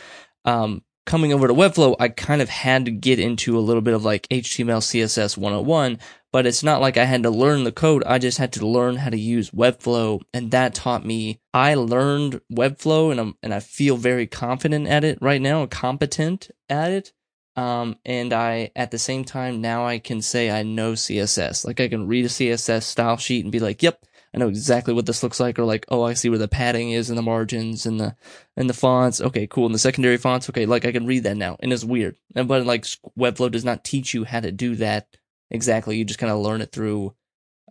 um, 0.44 0.82
coming 1.04 1.32
over 1.32 1.48
to 1.48 1.54
Webflow, 1.54 1.96
I 1.98 2.08
kind 2.08 2.42
of 2.42 2.48
had 2.48 2.84
to 2.84 2.90
get 2.90 3.18
into 3.18 3.58
a 3.58 3.60
little 3.60 3.82
bit 3.82 3.94
of 3.94 4.04
like 4.04 4.28
HTML, 4.28 4.78
CSS 4.78 5.36
101, 5.36 5.98
but 6.32 6.46
it's 6.46 6.62
not 6.62 6.80
like 6.80 6.96
I 6.96 7.04
had 7.04 7.22
to 7.24 7.30
learn 7.30 7.64
the 7.64 7.72
code. 7.72 8.02
I 8.04 8.18
just 8.18 8.38
had 8.38 8.52
to 8.54 8.66
learn 8.66 8.96
how 8.96 9.10
to 9.10 9.18
use 9.18 9.50
Webflow 9.50 10.22
and 10.32 10.50
that 10.50 10.74
taught 10.74 11.04
me, 11.04 11.40
I 11.52 11.74
learned 11.74 12.40
Webflow 12.52 13.10
and 13.10 13.20
I'm, 13.20 13.36
and 13.42 13.52
I 13.52 13.60
feel 13.60 13.96
very 13.96 14.26
confident 14.26 14.86
at 14.86 15.04
it 15.04 15.18
right 15.20 15.42
now, 15.42 15.66
competent 15.66 16.50
at 16.68 16.92
it. 16.92 17.12
Um, 17.54 17.98
and 18.06 18.32
I, 18.32 18.70
at 18.74 18.90
the 18.90 18.98
same 18.98 19.24
time, 19.24 19.60
now 19.60 19.84
I 19.84 19.98
can 19.98 20.22
say 20.22 20.50
I 20.50 20.62
know 20.62 20.92
CSS. 20.92 21.66
Like 21.66 21.80
I 21.80 21.88
can 21.88 22.06
read 22.06 22.24
a 22.24 22.28
CSS 22.28 22.84
style 22.84 23.18
sheet 23.18 23.44
and 23.44 23.52
be 23.52 23.60
like, 23.60 23.82
yep, 23.82 24.02
I 24.34 24.38
know 24.38 24.48
exactly 24.48 24.94
what 24.94 25.06
this 25.06 25.22
looks 25.22 25.40
like, 25.40 25.58
or 25.58 25.64
like, 25.64 25.84
oh, 25.90 26.02
I 26.02 26.14
see 26.14 26.30
where 26.30 26.38
the 26.38 26.48
padding 26.48 26.90
is 26.90 27.10
and 27.10 27.18
the 27.18 27.22
margins 27.22 27.84
and 27.84 28.00
the 28.00 28.16
and 28.56 28.68
the 28.68 28.74
fonts. 28.74 29.20
Okay, 29.20 29.46
cool. 29.46 29.66
And 29.66 29.74
the 29.74 29.78
secondary 29.78 30.16
fonts, 30.16 30.48
okay, 30.48 30.64
like 30.64 30.84
I 30.84 30.92
can 30.92 31.06
read 31.06 31.24
that 31.24 31.36
now, 31.36 31.56
and 31.60 31.72
it's 31.72 31.84
weird. 31.84 32.16
And 32.34 32.48
but 32.48 32.64
like 32.64 32.84
Webflow 33.18 33.50
does 33.50 33.64
not 33.64 33.84
teach 33.84 34.14
you 34.14 34.24
how 34.24 34.40
to 34.40 34.50
do 34.50 34.76
that 34.76 35.08
exactly. 35.50 35.96
You 35.96 36.04
just 36.04 36.18
kind 36.18 36.32
of 36.32 36.38
learn 36.38 36.62
it 36.62 36.72
through 36.72 37.14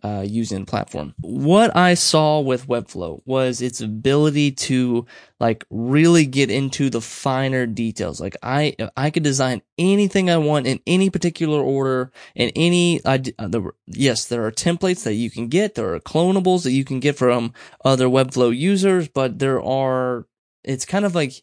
uh, 0.02 0.24
using 0.26 0.66
platform. 0.66 1.14
What 1.20 1.76
I 1.76 1.94
saw 1.94 2.40
with 2.40 2.66
Webflow 2.66 3.22
was 3.24 3.60
its 3.60 3.80
ability 3.80 4.52
to 4.52 5.06
like 5.38 5.64
really 5.70 6.26
get 6.26 6.50
into 6.50 6.90
the 6.90 7.00
finer 7.00 7.66
details. 7.66 8.20
Like 8.20 8.36
I, 8.42 8.76
I 8.96 9.10
could 9.10 9.22
design 9.22 9.62
anything 9.78 10.28
I 10.28 10.38
want 10.38 10.66
in 10.66 10.80
any 10.86 11.10
particular 11.10 11.60
order 11.60 12.12
and 12.34 12.52
any, 12.56 13.00
I, 13.04 13.22
uh, 13.38 13.48
yes, 13.86 14.26
there 14.26 14.44
are 14.44 14.52
templates 14.52 15.04
that 15.04 15.14
you 15.14 15.30
can 15.30 15.48
get. 15.48 15.74
There 15.74 15.94
are 15.94 16.00
clonables 16.00 16.64
that 16.64 16.72
you 16.72 16.84
can 16.84 17.00
get 17.00 17.16
from 17.16 17.52
other 17.84 18.06
Webflow 18.06 18.56
users, 18.56 19.08
but 19.08 19.38
there 19.38 19.62
are, 19.62 20.26
it's 20.64 20.84
kind 20.84 21.04
of 21.04 21.14
like, 21.14 21.42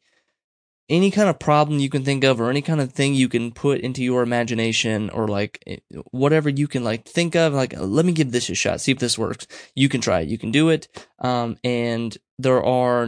any 0.89 1.11
kind 1.11 1.29
of 1.29 1.39
problem 1.39 1.79
you 1.79 1.89
can 1.89 2.03
think 2.03 2.23
of 2.23 2.41
or 2.41 2.49
any 2.49 2.61
kind 2.61 2.81
of 2.81 2.91
thing 2.91 3.13
you 3.13 3.29
can 3.29 3.51
put 3.51 3.81
into 3.81 4.03
your 4.03 4.23
imagination 4.23 5.09
or 5.11 5.27
like 5.27 5.61
eh, 5.67 5.77
whatever 6.11 6.49
you 6.49 6.67
can 6.67 6.83
like 6.83 7.05
think 7.05 7.35
of 7.35 7.53
like 7.53 7.73
let 7.77 8.05
me 8.05 8.11
give 8.11 8.31
this 8.31 8.49
a 8.49 8.55
shot 8.55 8.81
see 8.81 8.91
if 8.91 8.99
this 8.99 9.17
works. 9.17 9.47
You 9.75 9.89
can 9.89 10.01
try 10.01 10.21
it. 10.21 10.29
You 10.29 10.37
can 10.37 10.51
do 10.51 10.69
it. 10.69 10.87
Um, 11.19 11.57
and 11.63 12.17
there 12.37 12.63
are 12.63 13.07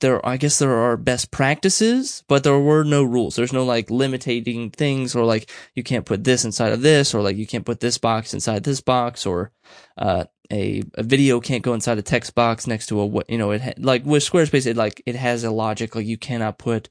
there 0.00 0.26
I 0.26 0.36
guess 0.36 0.58
there 0.58 0.76
are 0.76 0.96
best 0.96 1.30
practices, 1.30 2.22
but 2.28 2.44
there 2.44 2.58
were 2.58 2.84
no 2.84 3.02
rules. 3.02 3.34
There's 3.36 3.52
no 3.52 3.64
like 3.64 3.90
limiting 3.90 4.70
things 4.70 5.16
or 5.16 5.24
like 5.24 5.50
you 5.74 5.82
can't 5.82 6.04
put 6.04 6.24
this 6.24 6.44
inside 6.44 6.72
of 6.72 6.82
this 6.82 7.14
or 7.14 7.22
like 7.22 7.36
you 7.36 7.46
can't 7.46 7.64
put 7.64 7.80
this 7.80 7.96
box 7.96 8.34
inside 8.34 8.64
this 8.64 8.80
box 8.80 9.24
or 9.24 9.52
uh, 9.96 10.24
a 10.52 10.82
a 10.94 11.02
video 11.02 11.40
can't 11.40 11.62
go 11.62 11.74
inside 11.74 11.98
a 11.98 12.02
text 12.02 12.34
box 12.34 12.66
next 12.66 12.86
to 12.86 13.00
a 13.00 13.06
what 13.06 13.28
you 13.28 13.38
know 13.38 13.50
it 13.52 13.62
ha- 13.62 13.72
like 13.78 14.04
with 14.04 14.22
Squarespace 14.22 14.66
it 14.66 14.76
like 14.76 15.02
it 15.06 15.16
has 15.16 15.44
a 15.44 15.50
logic 15.50 15.94
like 15.94 16.06
you 16.06 16.18
cannot 16.18 16.58
put 16.58 16.88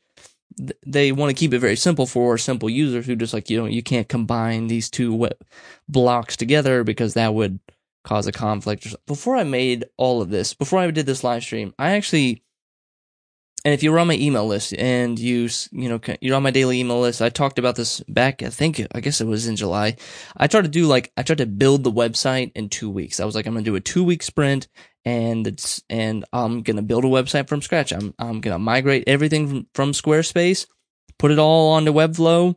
they 0.86 1.12
want 1.12 1.30
to 1.30 1.40
keep 1.40 1.54
it 1.54 1.60
very 1.60 1.76
simple 1.76 2.06
for 2.06 2.38
simple 2.38 2.70
users 2.70 3.06
who 3.06 3.16
just 3.16 3.34
like 3.34 3.50
you 3.50 3.58
know 3.58 3.66
you 3.66 3.84
can't 3.84 4.08
combine 4.08 4.68
these 4.68 4.90
two 4.90 5.14
web 5.14 5.38
blocks 5.90 6.38
together 6.38 6.84
because 6.84 7.14
that 7.14 7.34
would 7.34 7.60
cause 8.06 8.28
a 8.28 8.32
conflict. 8.32 8.96
Before 9.08 9.36
I 9.36 9.44
made 9.44 9.86
all 9.98 10.22
of 10.22 10.30
this, 10.30 10.54
before 10.54 10.80
I 10.80 10.90
did 10.92 11.06
this 11.06 11.24
live 11.24 11.44
stream, 11.44 11.74
I 11.78 11.92
actually 11.92 12.44
and 13.66 13.74
if 13.74 13.82
you're 13.82 13.98
on 14.00 14.08
my 14.08 14.14
email 14.14 14.46
list 14.46 14.74
and 14.78 15.18
you 15.20 15.50
you 15.72 15.90
know 15.90 16.00
you're 16.22 16.36
on 16.36 16.44
my 16.44 16.52
daily 16.52 16.80
email 16.80 17.02
list 17.02 17.22
i 17.22 17.30
talked 17.30 17.60
about 17.60 17.76
this 17.76 18.00
back 18.08 18.44
i 18.44 18.50
think 18.50 18.86
i 18.94 19.02
guess 19.02 19.20
it 19.20 19.28
was 19.28 19.48
in 19.48 19.56
july. 19.56 19.98
I 20.38 20.48
tried 20.48 20.62
to 20.64 20.70
do 20.70 20.86
like 20.86 21.12
i 21.18 21.24
tried 21.24 21.40
to 21.40 21.46
build 21.46 21.84
the 21.84 21.92
website 21.92 22.52
in 22.56 22.70
two 22.70 22.90
weeks. 22.90 23.20
I 23.20 23.26
was 23.26 23.36
like 23.36 23.48
i'm 23.48 23.54
gonna 23.54 23.66
do 23.66 23.76
a 23.76 23.82
two 23.82 24.04
week 24.04 24.24
sprint 24.24 24.70
and 25.04 25.46
it's 25.48 25.84
and 25.90 26.24
i'm 26.32 26.62
gonna 26.62 26.84
build 26.84 27.04
a 27.04 27.10
website 27.10 27.50
from 27.50 27.62
scratch. 27.62 27.92
I'm, 27.92 28.14
I'm 28.20 28.40
gonna 28.40 28.60
migrate 28.60 29.06
everything 29.08 29.48
from, 29.48 29.68
from 29.74 29.92
squarespace 29.92 30.68
put 31.18 31.32
it 31.32 31.40
all 31.40 31.72
onto 31.72 31.92
webflow. 31.92 32.56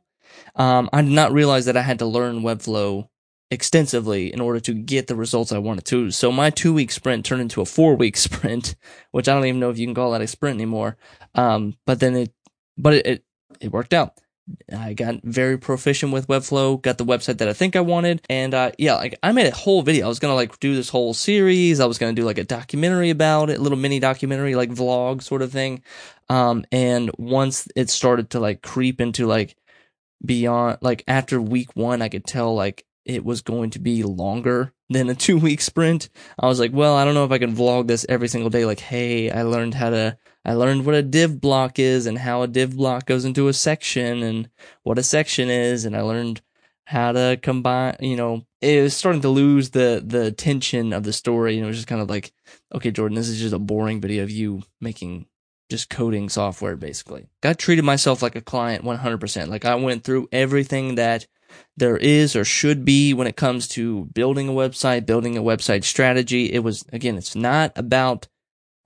Um, 0.54 0.90
i 0.92 1.02
did 1.02 1.12
not 1.12 1.32
realize 1.32 1.64
that 1.64 1.76
i 1.76 1.82
had 1.82 2.00
to 2.00 2.06
learn 2.06 2.42
webflow 2.42 3.08
extensively 3.50 4.32
in 4.32 4.40
order 4.40 4.60
to 4.60 4.74
get 4.74 5.06
the 5.06 5.16
results 5.16 5.52
I 5.52 5.58
wanted 5.58 5.84
to. 5.86 6.10
So 6.10 6.30
my 6.30 6.50
two 6.50 6.74
week 6.74 6.90
sprint 6.90 7.24
turned 7.24 7.40
into 7.40 7.60
a 7.60 7.66
four 7.66 7.94
week 7.96 8.16
sprint, 8.26 8.76
which 9.10 9.28
I 9.28 9.34
don't 9.34 9.46
even 9.46 9.60
know 9.60 9.70
if 9.70 9.78
you 9.78 9.86
can 9.86 9.94
call 9.94 10.12
that 10.12 10.20
a 10.20 10.26
sprint 10.26 10.56
anymore. 10.56 10.96
Um, 11.34 11.74
but 11.86 12.00
then 12.00 12.14
it, 12.14 12.32
but 12.76 12.94
it, 12.94 13.06
it, 13.06 13.24
it, 13.60 13.72
worked 13.72 13.94
out. 13.94 14.12
I 14.74 14.94
got 14.94 15.22
very 15.24 15.58
proficient 15.58 16.12
with 16.12 16.26
Webflow, 16.26 16.80
got 16.80 16.96
the 16.96 17.04
website 17.04 17.38
that 17.38 17.48
I 17.48 17.52
think 17.52 17.76
I 17.76 17.80
wanted. 17.80 18.24
And, 18.30 18.54
uh, 18.54 18.72
yeah, 18.78 18.94
like 18.94 19.18
I 19.22 19.32
made 19.32 19.46
a 19.46 19.54
whole 19.54 19.82
video. 19.82 20.06
I 20.06 20.08
was 20.08 20.20
going 20.20 20.32
to 20.32 20.36
like 20.36 20.58
do 20.58 20.74
this 20.74 20.88
whole 20.88 21.12
series. 21.12 21.80
I 21.80 21.86
was 21.86 21.98
going 21.98 22.14
to 22.14 22.20
do 22.20 22.24
like 22.24 22.38
a 22.38 22.44
documentary 22.44 23.10
about 23.10 23.50
it, 23.50 23.60
little 23.60 23.76
mini 23.76 24.00
documentary, 24.00 24.54
like 24.54 24.70
vlog 24.70 25.22
sort 25.22 25.42
of 25.42 25.52
thing. 25.52 25.82
Um, 26.30 26.64
and 26.72 27.10
once 27.18 27.68
it 27.76 27.90
started 27.90 28.30
to 28.30 28.40
like 28.40 28.62
creep 28.62 29.00
into 29.00 29.26
like, 29.26 29.56
beyond 30.24 30.78
like 30.80 31.04
after 31.06 31.40
week 31.40 31.76
one 31.76 32.02
i 32.02 32.08
could 32.08 32.24
tell 32.24 32.52
like 32.52 32.84
it 33.08 33.24
was 33.24 33.40
going 33.40 33.70
to 33.70 33.78
be 33.80 34.04
longer 34.04 34.72
than 34.90 35.08
a 35.08 35.14
two 35.16 35.38
week 35.38 35.60
sprint. 35.60 36.08
I 36.38 36.46
was 36.46 36.60
like, 36.60 36.72
well, 36.72 36.94
I 36.94 37.04
don't 37.04 37.14
know 37.14 37.24
if 37.24 37.32
I 37.32 37.38
can 37.38 37.56
vlog 37.56 37.88
this 37.88 38.06
every 38.08 38.28
single 38.28 38.50
day. 38.50 38.64
Like, 38.64 38.80
hey, 38.80 39.30
I 39.30 39.42
learned 39.42 39.74
how 39.74 39.90
to, 39.90 40.16
I 40.44 40.52
learned 40.54 40.86
what 40.86 40.94
a 40.94 41.02
div 41.02 41.40
block 41.40 41.78
is 41.78 42.06
and 42.06 42.18
how 42.18 42.42
a 42.42 42.46
div 42.46 42.76
block 42.76 43.06
goes 43.06 43.24
into 43.24 43.48
a 43.48 43.52
section 43.52 44.22
and 44.22 44.50
what 44.82 44.98
a 44.98 45.02
section 45.02 45.48
is. 45.48 45.84
And 45.84 45.96
I 45.96 46.02
learned 46.02 46.42
how 46.84 47.12
to 47.12 47.38
combine, 47.42 47.96
you 48.00 48.16
know, 48.16 48.46
it 48.60 48.82
was 48.82 48.96
starting 48.96 49.22
to 49.22 49.28
lose 49.28 49.70
the, 49.70 50.02
the 50.04 50.32
tension 50.32 50.92
of 50.92 51.02
the 51.02 51.12
story. 51.12 51.56
And 51.56 51.64
it 51.64 51.68
was 51.68 51.76
just 51.76 51.88
kind 51.88 52.00
of 52.00 52.08
like, 52.08 52.32
okay, 52.74 52.90
Jordan, 52.90 53.16
this 53.16 53.28
is 53.28 53.40
just 53.40 53.54
a 53.54 53.58
boring 53.58 54.00
video 54.00 54.22
of 54.22 54.30
you 54.30 54.62
making 54.80 55.26
just 55.70 55.90
coding 55.90 56.28
software 56.28 56.76
basically. 56.76 57.26
I 57.42 57.52
treated 57.52 57.84
myself 57.84 58.22
like 58.22 58.36
a 58.36 58.40
client 58.40 58.84
100%. 58.84 59.48
Like 59.48 59.64
I 59.64 59.74
went 59.74 60.02
through 60.04 60.28
everything 60.32 60.94
that 60.94 61.26
there 61.76 61.96
is 61.96 62.34
or 62.34 62.44
should 62.44 62.84
be 62.84 63.14
when 63.14 63.26
it 63.26 63.36
comes 63.36 63.68
to 63.68 64.06
building 64.06 64.48
a 64.48 64.52
website, 64.52 65.06
building 65.06 65.36
a 65.36 65.42
website 65.42 65.84
strategy. 65.84 66.52
It 66.52 66.60
was, 66.60 66.84
again, 66.92 67.16
it's 67.16 67.34
not 67.34 67.72
about, 67.76 68.28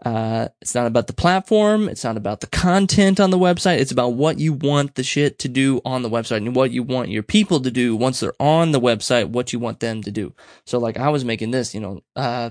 uh, 0.05 0.49
it's 0.61 0.75
not 0.75 0.87
about 0.87 1.07
the 1.07 1.13
platform. 1.13 1.89
It's 1.89 2.05
not 2.05 2.17
about 2.17 2.41
the 2.41 2.49
content 2.49 3.21
on 3.21 3.31
the 3.31 3.39
website. 3.39 3.79
It's 3.79 3.93
about 3.93 4.15
what 4.15 4.39
you 4.39 4.53
want 4.53 4.95
the 4.97 5.05
shit 5.05 5.39
to 5.41 5.49
do 5.49 5.81
on 5.85 6.03
the 6.03 6.11
website 6.11 6.39
and 6.39 6.57
what 6.57 6.73
you 6.73 6.83
want 6.83 7.11
your 7.11 7.23
people 7.23 7.61
to 7.61 7.71
do 7.71 7.95
once 7.95 8.21
they're 8.21 8.35
on 8.41 8.73
the 8.73 8.81
website, 8.81 9.29
what 9.29 9.53
you 9.53 9.59
want 9.59 9.81
them 9.81 10.03
to 10.03 10.11
do. 10.11 10.35
So 10.67 10.79
like 10.79 10.97
I 10.97 11.09
was 11.11 11.25
making 11.25 11.53
this, 11.53 11.75
you 11.75 11.81
know, 11.81 12.03
uh, 12.17 12.51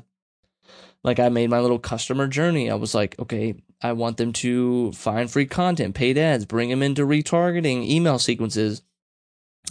like 1.04 1.20
I 1.20 1.30
made 1.30 1.50
my 1.50 1.60
little 1.60 1.80
customer 1.80 2.28
journey. 2.28 2.70
I 2.70 2.76
was 2.76 2.94
like, 2.94 3.18
okay, 3.20 3.56
I 3.82 3.94
want 3.94 4.18
them 4.18 4.34
to 4.34 4.92
find 4.92 5.30
free 5.30 5.48
content, 5.48 5.96
paid 5.96 6.18
ads, 6.18 6.46
bring 6.46 6.70
them 6.70 6.84
into 6.84 7.06
retargeting, 7.06 7.88
email 7.88 8.20
sequences 8.20 8.84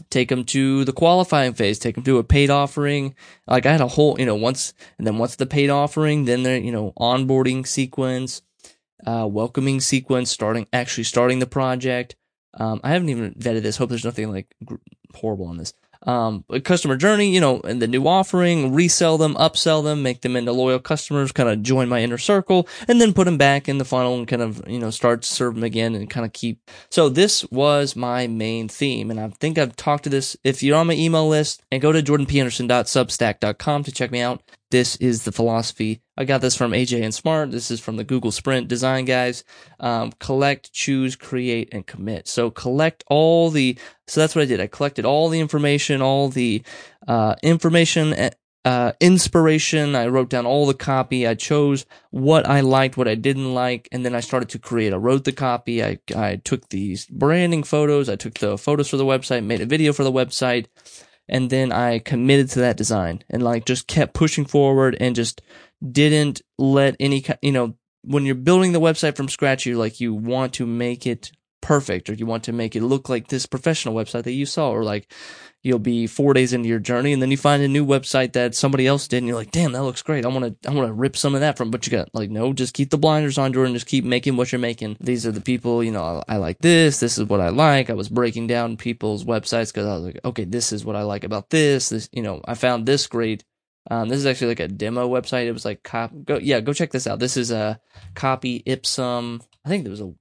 take 0.08 0.28
them 0.28 0.44
to 0.44 0.84
the 0.84 0.92
qualifying 0.92 1.52
phase, 1.52 1.78
take 1.78 1.94
them 1.94 2.04
to 2.04 2.18
a 2.18 2.24
paid 2.24 2.50
offering. 2.50 3.14
Like 3.46 3.66
I 3.66 3.72
had 3.72 3.80
a 3.80 3.88
whole, 3.88 4.18
you 4.18 4.26
know, 4.26 4.34
once, 4.34 4.72
and 4.98 5.06
then 5.06 5.18
once 5.18 5.36
the 5.36 5.46
paid 5.46 5.70
offering, 5.70 6.24
then 6.24 6.42
the, 6.42 6.60
you 6.60 6.72
know, 6.72 6.92
onboarding 6.98 7.66
sequence, 7.66 8.42
uh, 9.06 9.26
welcoming 9.30 9.80
sequence, 9.80 10.30
starting, 10.30 10.66
actually 10.72 11.04
starting 11.04 11.38
the 11.38 11.46
project. 11.46 12.16
Um, 12.54 12.80
I 12.82 12.90
haven't 12.90 13.10
even 13.10 13.34
vetted 13.34 13.62
this. 13.62 13.76
Hope 13.76 13.90
there's 13.90 14.04
nothing 14.04 14.30
like 14.30 14.54
horrible 15.14 15.46
on 15.46 15.56
this 15.56 15.72
um, 16.06 16.44
customer 16.64 16.96
journey, 16.96 17.32
you 17.32 17.40
know, 17.40 17.60
and 17.60 17.80
the 17.80 17.86
new 17.86 18.06
offering, 18.06 18.74
resell 18.74 19.18
them, 19.18 19.34
upsell 19.34 19.84
them, 19.84 20.02
make 20.02 20.22
them 20.22 20.36
into 20.36 20.52
loyal 20.52 20.78
customers, 20.78 21.32
kind 21.32 21.48
of 21.48 21.62
join 21.62 21.88
my 21.88 22.00
inner 22.00 22.18
circle, 22.18 22.66
and 22.88 23.00
then 23.00 23.12
put 23.12 23.24
them 23.24 23.38
back 23.38 23.68
in 23.68 23.78
the 23.78 23.84
funnel 23.84 24.16
and 24.16 24.28
kind 24.28 24.42
of, 24.42 24.62
you 24.66 24.78
know, 24.78 24.90
start 24.90 25.22
to 25.22 25.28
serve 25.28 25.54
them 25.54 25.64
again 25.64 25.94
and 25.94 26.08
kind 26.08 26.24
of 26.24 26.32
keep. 26.32 26.70
So 26.90 27.08
this 27.08 27.44
was 27.50 27.96
my 27.96 28.26
main 28.26 28.68
theme. 28.68 29.10
And 29.10 29.20
I 29.20 29.28
think 29.28 29.58
I've 29.58 29.76
talked 29.76 30.04
to 30.04 30.10
this. 30.10 30.36
If 30.44 30.62
you're 30.62 30.76
on 30.76 30.86
my 30.86 30.94
email 30.94 31.28
list 31.28 31.62
and 31.70 31.82
go 31.82 31.92
to 31.92 32.02
jordanpanderson.substack.com 32.02 33.84
to 33.84 33.92
check 33.92 34.10
me 34.10 34.20
out, 34.20 34.42
this 34.70 34.96
is 34.96 35.24
the 35.24 35.32
philosophy. 35.32 36.00
I 36.20 36.24
got 36.24 36.42
this 36.42 36.54
from 36.54 36.72
AJ 36.72 37.02
and 37.02 37.14
Smart. 37.14 37.50
This 37.50 37.70
is 37.70 37.80
from 37.80 37.96
the 37.96 38.04
Google 38.04 38.30
Sprint 38.30 38.68
design 38.68 39.06
guys. 39.06 39.42
Um, 39.80 40.12
collect, 40.20 40.70
choose, 40.70 41.16
create, 41.16 41.70
and 41.72 41.86
commit. 41.86 42.28
So 42.28 42.50
collect 42.50 43.02
all 43.06 43.48
the. 43.48 43.78
So 44.06 44.20
that's 44.20 44.34
what 44.34 44.42
I 44.42 44.44
did. 44.44 44.60
I 44.60 44.66
collected 44.66 45.06
all 45.06 45.30
the 45.30 45.40
information, 45.40 46.02
all 46.02 46.28
the 46.28 46.62
uh, 47.08 47.36
information, 47.42 48.12
eh, 48.12 48.30
uh, 48.66 48.92
inspiration. 49.00 49.96
I 49.96 50.08
wrote 50.08 50.28
down 50.28 50.44
all 50.44 50.66
the 50.66 50.74
copy. 50.74 51.26
I 51.26 51.32
chose 51.36 51.86
what 52.10 52.46
I 52.46 52.60
liked, 52.60 52.98
what 52.98 53.08
I 53.08 53.14
didn't 53.14 53.54
like, 53.54 53.88
and 53.90 54.04
then 54.04 54.14
I 54.14 54.20
started 54.20 54.50
to 54.50 54.58
create. 54.58 54.92
I 54.92 54.96
wrote 54.96 55.24
the 55.24 55.32
copy. 55.32 55.82
I 55.82 56.00
I 56.14 56.36
took 56.36 56.68
these 56.68 57.06
branding 57.06 57.62
photos. 57.62 58.10
I 58.10 58.16
took 58.16 58.34
the 58.34 58.58
photos 58.58 58.90
for 58.90 58.98
the 58.98 59.06
website, 59.06 59.42
made 59.42 59.62
a 59.62 59.66
video 59.66 59.94
for 59.94 60.04
the 60.04 60.12
website 60.12 60.66
and 61.30 61.48
then 61.48 61.72
I 61.72 62.00
committed 62.00 62.50
to 62.50 62.58
that 62.60 62.76
design 62.76 63.22
and 63.30 63.42
like 63.42 63.64
just 63.64 63.86
kept 63.86 64.12
pushing 64.12 64.44
forward 64.44 64.96
and 65.00 65.16
just 65.16 65.40
didn't 65.90 66.42
let 66.58 66.96
any 67.00 67.24
you 67.40 67.52
know 67.52 67.76
when 68.02 68.26
you're 68.26 68.34
building 68.34 68.72
the 68.72 68.80
website 68.80 69.16
from 69.16 69.28
scratch 69.28 69.64
you 69.64 69.78
like 69.78 70.00
you 70.00 70.12
want 70.12 70.52
to 70.54 70.66
make 70.66 71.06
it 71.06 71.32
perfect 71.60 72.08
or 72.08 72.14
you 72.14 72.26
want 72.26 72.44
to 72.44 72.52
make 72.52 72.74
it 72.74 72.82
look 72.82 73.08
like 73.08 73.28
this 73.28 73.46
professional 73.46 73.94
website 73.94 74.24
that 74.24 74.32
you 74.32 74.46
saw 74.46 74.70
or 74.70 74.82
like 74.82 75.12
you'll 75.62 75.78
be 75.78 76.06
four 76.06 76.32
days 76.32 76.52
into 76.52 76.68
your 76.68 76.78
journey 76.78 77.12
and 77.12 77.20
then 77.20 77.30
you 77.30 77.36
find 77.36 77.62
a 77.62 77.68
new 77.68 77.84
website 77.84 78.32
that 78.32 78.54
somebody 78.54 78.86
else 78.86 79.06
did 79.06 79.18
and 79.18 79.26
you're 79.26 79.36
like 79.36 79.50
damn 79.50 79.72
that 79.72 79.82
looks 79.82 80.02
great 80.02 80.24
i 80.24 80.28
want 80.28 80.62
to 80.62 80.70
i 80.70 80.72
want 80.72 80.86
to 80.88 80.92
rip 80.92 81.16
some 81.16 81.34
of 81.34 81.40
that 81.40 81.56
from 81.56 81.70
but 81.70 81.86
you 81.86 81.90
got 81.90 82.08
like 82.14 82.30
no 82.30 82.52
just 82.52 82.74
keep 82.74 82.90
the 82.90 82.98
blinders 82.98 83.36
on 83.36 83.52
jordan 83.52 83.74
just 83.74 83.86
keep 83.86 84.04
making 84.04 84.36
what 84.36 84.50
you're 84.50 84.58
making 84.58 84.96
these 85.00 85.26
are 85.26 85.32
the 85.32 85.40
people 85.40 85.84
you 85.84 85.90
know 85.90 86.22
i, 86.28 86.34
I 86.34 86.36
like 86.38 86.58
this 86.60 87.00
this 87.00 87.18
is 87.18 87.24
what 87.26 87.40
i 87.40 87.50
like 87.50 87.90
i 87.90 87.94
was 87.94 88.08
breaking 88.08 88.46
down 88.46 88.76
people's 88.76 89.24
websites 89.24 89.72
because 89.72 89.86
i 89.86 89.94
was 89.94 90.04
like 90.04 90.20
okay 90.24 90.44
this 90.44 90.72
is 90.72 90.84
what 90.84 90.96
i 90.96 91.02
like 91.02 91.24
about 91.24 91.50
this 91.50 91.90
this 91.90 92.08
you 92.12 92.22
know 92.22 92.40
i 92.46 92.54
found 92.54 92.86
this 92.86 93.06
great 93.06 93.44
um, 93.90 94.08
this 94.08 94.18
is 94.18 94.26
actually 94.26 94.48
like 94.48 94.60
a 94.60 94.68
demo 94.68 95.08
website. 95.08 95.46
It 95.46 95.52
was 95.52 95.64
like 95.64 95.82
cop. 95.82 96.12
Go 96.24 96.38
yeah, 96.38 96.60
go 96.60 96.72
check 96.72 96.90
this 96.90 97.06
out. 97.06 97.18
This 97.18 97.36
is 97.36 97.50
a 97.50 97.80
copy 98.14 98.62
Ipsum. 98.66 99.40
I 99.64 99.68
think 99.68 99.84
there 99.84 99.90
was 99.90 100.00
a. 100.00 100.12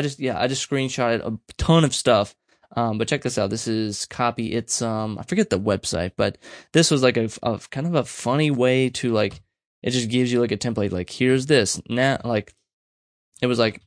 I 0.00 0.02
just 0.02 0.18
yeah, 0.18 0.40
I 0.40 0.48
just 0.48 0.68
screenshotted 0.68 1.24
a 1.24 1.38
ton 1.56 1.84
of 1.84 1.94
stuff 1.94 2.34
um, 2.76 2.98
but 2.98 3.08
check 3.08 3.22
this 3.22 3.38
out. 3.38 3.50
This 3.50 3.66
is 3.66 4.06
copy. 4.06 4.52
It's 4.52 4.80
um, 4.80 5.18
I 5.18 5.24
forget 5.24 5.50
the 5.50 5.58
website, 5.58 6.12
but 6.16 6.38
this 6.72 6.90
was 6.90 7.02
like 7.02 7.16
a, 7.16 7.28
a 7.42 7.58
kind 7.70 7.86
of 7.86 7.94
a 7.94 8.04
funny 8.04 8.50
way 8.50 8.90
to 8.90 9.12
like. 9.12 9.40
It 9.82 9.90
just 9.90 10.10
gives 10.10 10.30
you 10.30 10.40
like 10.40 10.52
a 10.52 10.58
template. 10.58 10.92
Like 10.92 11.10
here's 11.10 11.46
this 11.46 11.80
now. 11.88 12.18
Like 12.24 12.54
it 13.42 13.46
was 13.46 13.58
like 13.58 13.82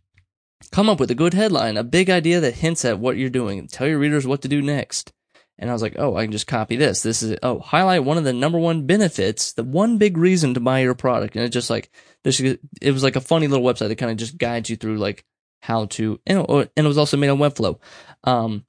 come 0.72 0.90
up 0.90 1.00
with 1.00 1.12
a 1.12 1.16
good 1.16 1.34
headline, 1.34 1.78
a 1.78 1.84
big 1.84 2.10
idea 2.10 2.40
that 2.42 2.56
hints 2.56 2.84
at 2.84 3.00
what 3.00 3.16
you're 3.16 3.30
doing. 3.30 3.68
Tell 3.68 3.88
your 3.88 4.00
readers 4.00 4.28
what 4.28 4.42
to 4.42 4.48
do 4.48 4.62
next. 4.62 5.14
And 5.60 5.70
I 5.70 5.74
was 5.74 5.84
like, 5.84 5.96
oh, 6.00 6.16
I 6.16 6.24
can 6.24 6.32
just 6.32 6.48
copy 6.48 6.76
this. 6.76 7.04
This 7.04 7.22
is. 7.22 7.38
Oh, 7.44 7.60
highlight 7.60 8.04
one 8.04 8.18
of 8.18 8.24
the 8.24 8.34
number 8.34 8.58
one 8.58 8.88
benefits, 8.88 9.54
the 9.54 9.64
one 9.64 9.98
big 9.98 10.18
reason 10.18 10.56
to 10.56 10.60
buy 10.60 10.80
your 10.80 10.96
product. 10.96 11.36
And 11.36 11.46
it 11.46 11.50
just 11.50 11.70
like 11.70 11.92
this, 12.24 12.40
it 12.40 12.60
was 12.92 13.04
like 13.04 13.16
a 13.16 13.22
funny 13.22 13.48
little 13.48 13.66
website 13.66 13.88
that 13.90 13.98
kind 13.98 14.12
of 14.12 14.18
just 14.18 14.38
guides 14.38 14.70
you 14.70 14.76
through 14.76 14.98
like 14.98 15.24
how 15.64 15.86
to, 15.86 16.20
and, 16.26 16.46
and 16.50 16.70
it 16.76 16.88
was 16.88 16.98
also 16.98 17.18
made 17.18 17.30
on 17.30 17.38
Webflow. 17.40 17.80
Um, 18.24 18.66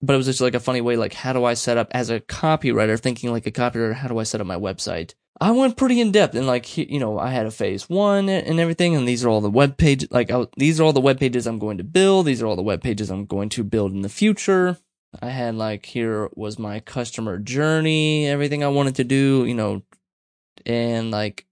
but 0.00 0.14
it 0.14 0.16
was 0.16 0.26
just 0.26 0.40
like 0.40 0.54
a 0.54 0.60
funny 0.60 0.80
way 0.80 0.96
like 0.96 1.12
how 1.12 1.32
do 1.32 1.44
i 1.44 1.54
set 1.54 1.78
up 1.78 1.86
as 1.92 2.10
a 2.10 2.18
copywriter 2.18 2.98
thinking 2.98 3.30
like 3.30 3.46
a 3.46 3.52
copywriter 3.52 3.94
how 3.94 4.08
do 4.08 4.18
i 4.18 4.24
set 4.24 4.40
up 4.40 4.46
my 4.48 4.56
website 4.56 5.14
I 5.40 5.50
went 5.50 5.76
pretty 5.76 6.00
in 6.00 6.12
depth 6.12 6.36
and 6.36 6.46
like 6.46 6.76
you 6.76 7.00
know 7.00 7.18
I 7.18 7.30
had 7.30 7.46
a 7.46 7.50
phase 7.50 7.88
one 7.88 8.28
and 8.28 8.60
everything, 8.60 8.94
and 8.94 9.08
these 9.08 9.24
are 9.24 9.28
all 9.28 9.40
the 9.40 9.50
web 9.50 9.76
pages. 9.76 10.08
Like 10.12 10.30
I, 10.30 10.46
these 10.56 10.78
are 10.78 10.84
all 10.84 10.92
the 10.92 11.00
web 11.00 11.18
pages 11.18 11.48
I'm 11.48 11.58
going 11.58 11.78
to 11.78 11.84
build. 11.84 12.26
These 12.26 12.42
are 12.42 12.46
all 12.46 12.54
the 12.54 12.62
web 12.62 12.80
pages 12.80 13.10
I'm 13.10 13.26
going 13.26 13.48
to 13.50 13.64
build 13.64 13.92
in 13.92 14.02
the 14.02 14.08
future. 14.08 14.78
I 15.20 15.30
had 15.30 15.56
like 15.56 15.86
here 15.86 16.28
was 16.34 16.60
my 16.60 16.78
customer 16.78 17.38
journey, 17.38 18.28
everything 18.28 18.62
I 18.62 18.68
wanted 18.68 18.94
to 18.96 19.04
do, 19.04 19.44
you 19.44 19.54
know, 19.54 19.82
and 20.64 21.10
like 21.10 21.46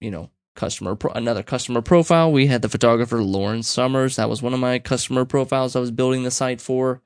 you 0.00 0.12
know 0.12 0.30
customer 0.54 0.94
pro- 0.94 1.12
another 1.12 1.42
customer 1.42 1.82
profile. 1.82 2.32
We 2.32 2.46
had 2.46 2.62
the 2.62 2.68
photographer 2.68 3.22
Lauren 3.22 3.62
Summers. 3.62 4.16
That 4.16 4.28
was 4.28 4.42
one 4.42 4.54
of 4.54 4.60
my 4.60 4.78
customer 4.78 5.24
profiles 5.24 5.76
I 5.76 5.80
was 5.80 5.90
building 5.90 6.22
the 6.22 6.30
site 6.30 6.60
for 6.60 7.02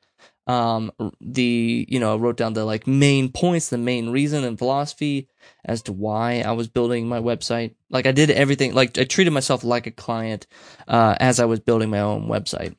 um 0.46 0.92
the 1.20 1.86
you 1.88 1.98
know 1.98 2.14
i 2.14 2.16
wrote 2.16 2.36
down 2.36 2.52
the 2.52 2.64
like 2.64 2.86
main 2.86 3.28
points 3.30 3.68
the 3.68 3.78
main 3.78 4.10
reason 4.10 4.44
and 4.44 4.58
philosophy 4.58 5.28
as 5.64 5.82
to 5.82 5.92
why 5.92 6.40
i 6.40 6.52
was 6.52 6.68
building 6.68 7.08
my 7.08 7.20
website 7.20 7.74
like 7.90 8.06
i 8.06 8.12
did 8.12 8.30
everything 8.30 8.72
like 8.72 8.96
i 8.96 9.02
treated 9.02 9.32
myself 9.32 9.64
like 9.64 9.88
a 9.88 9.90
client 9.90 10.46
uh 10.86 11.16
as 11.18 11.40
i 11.40 11.44
was 11.44 11.58
building 11.58 11.90
my 11.90 11.98
own 11.98 12.28
website 12.28 12.76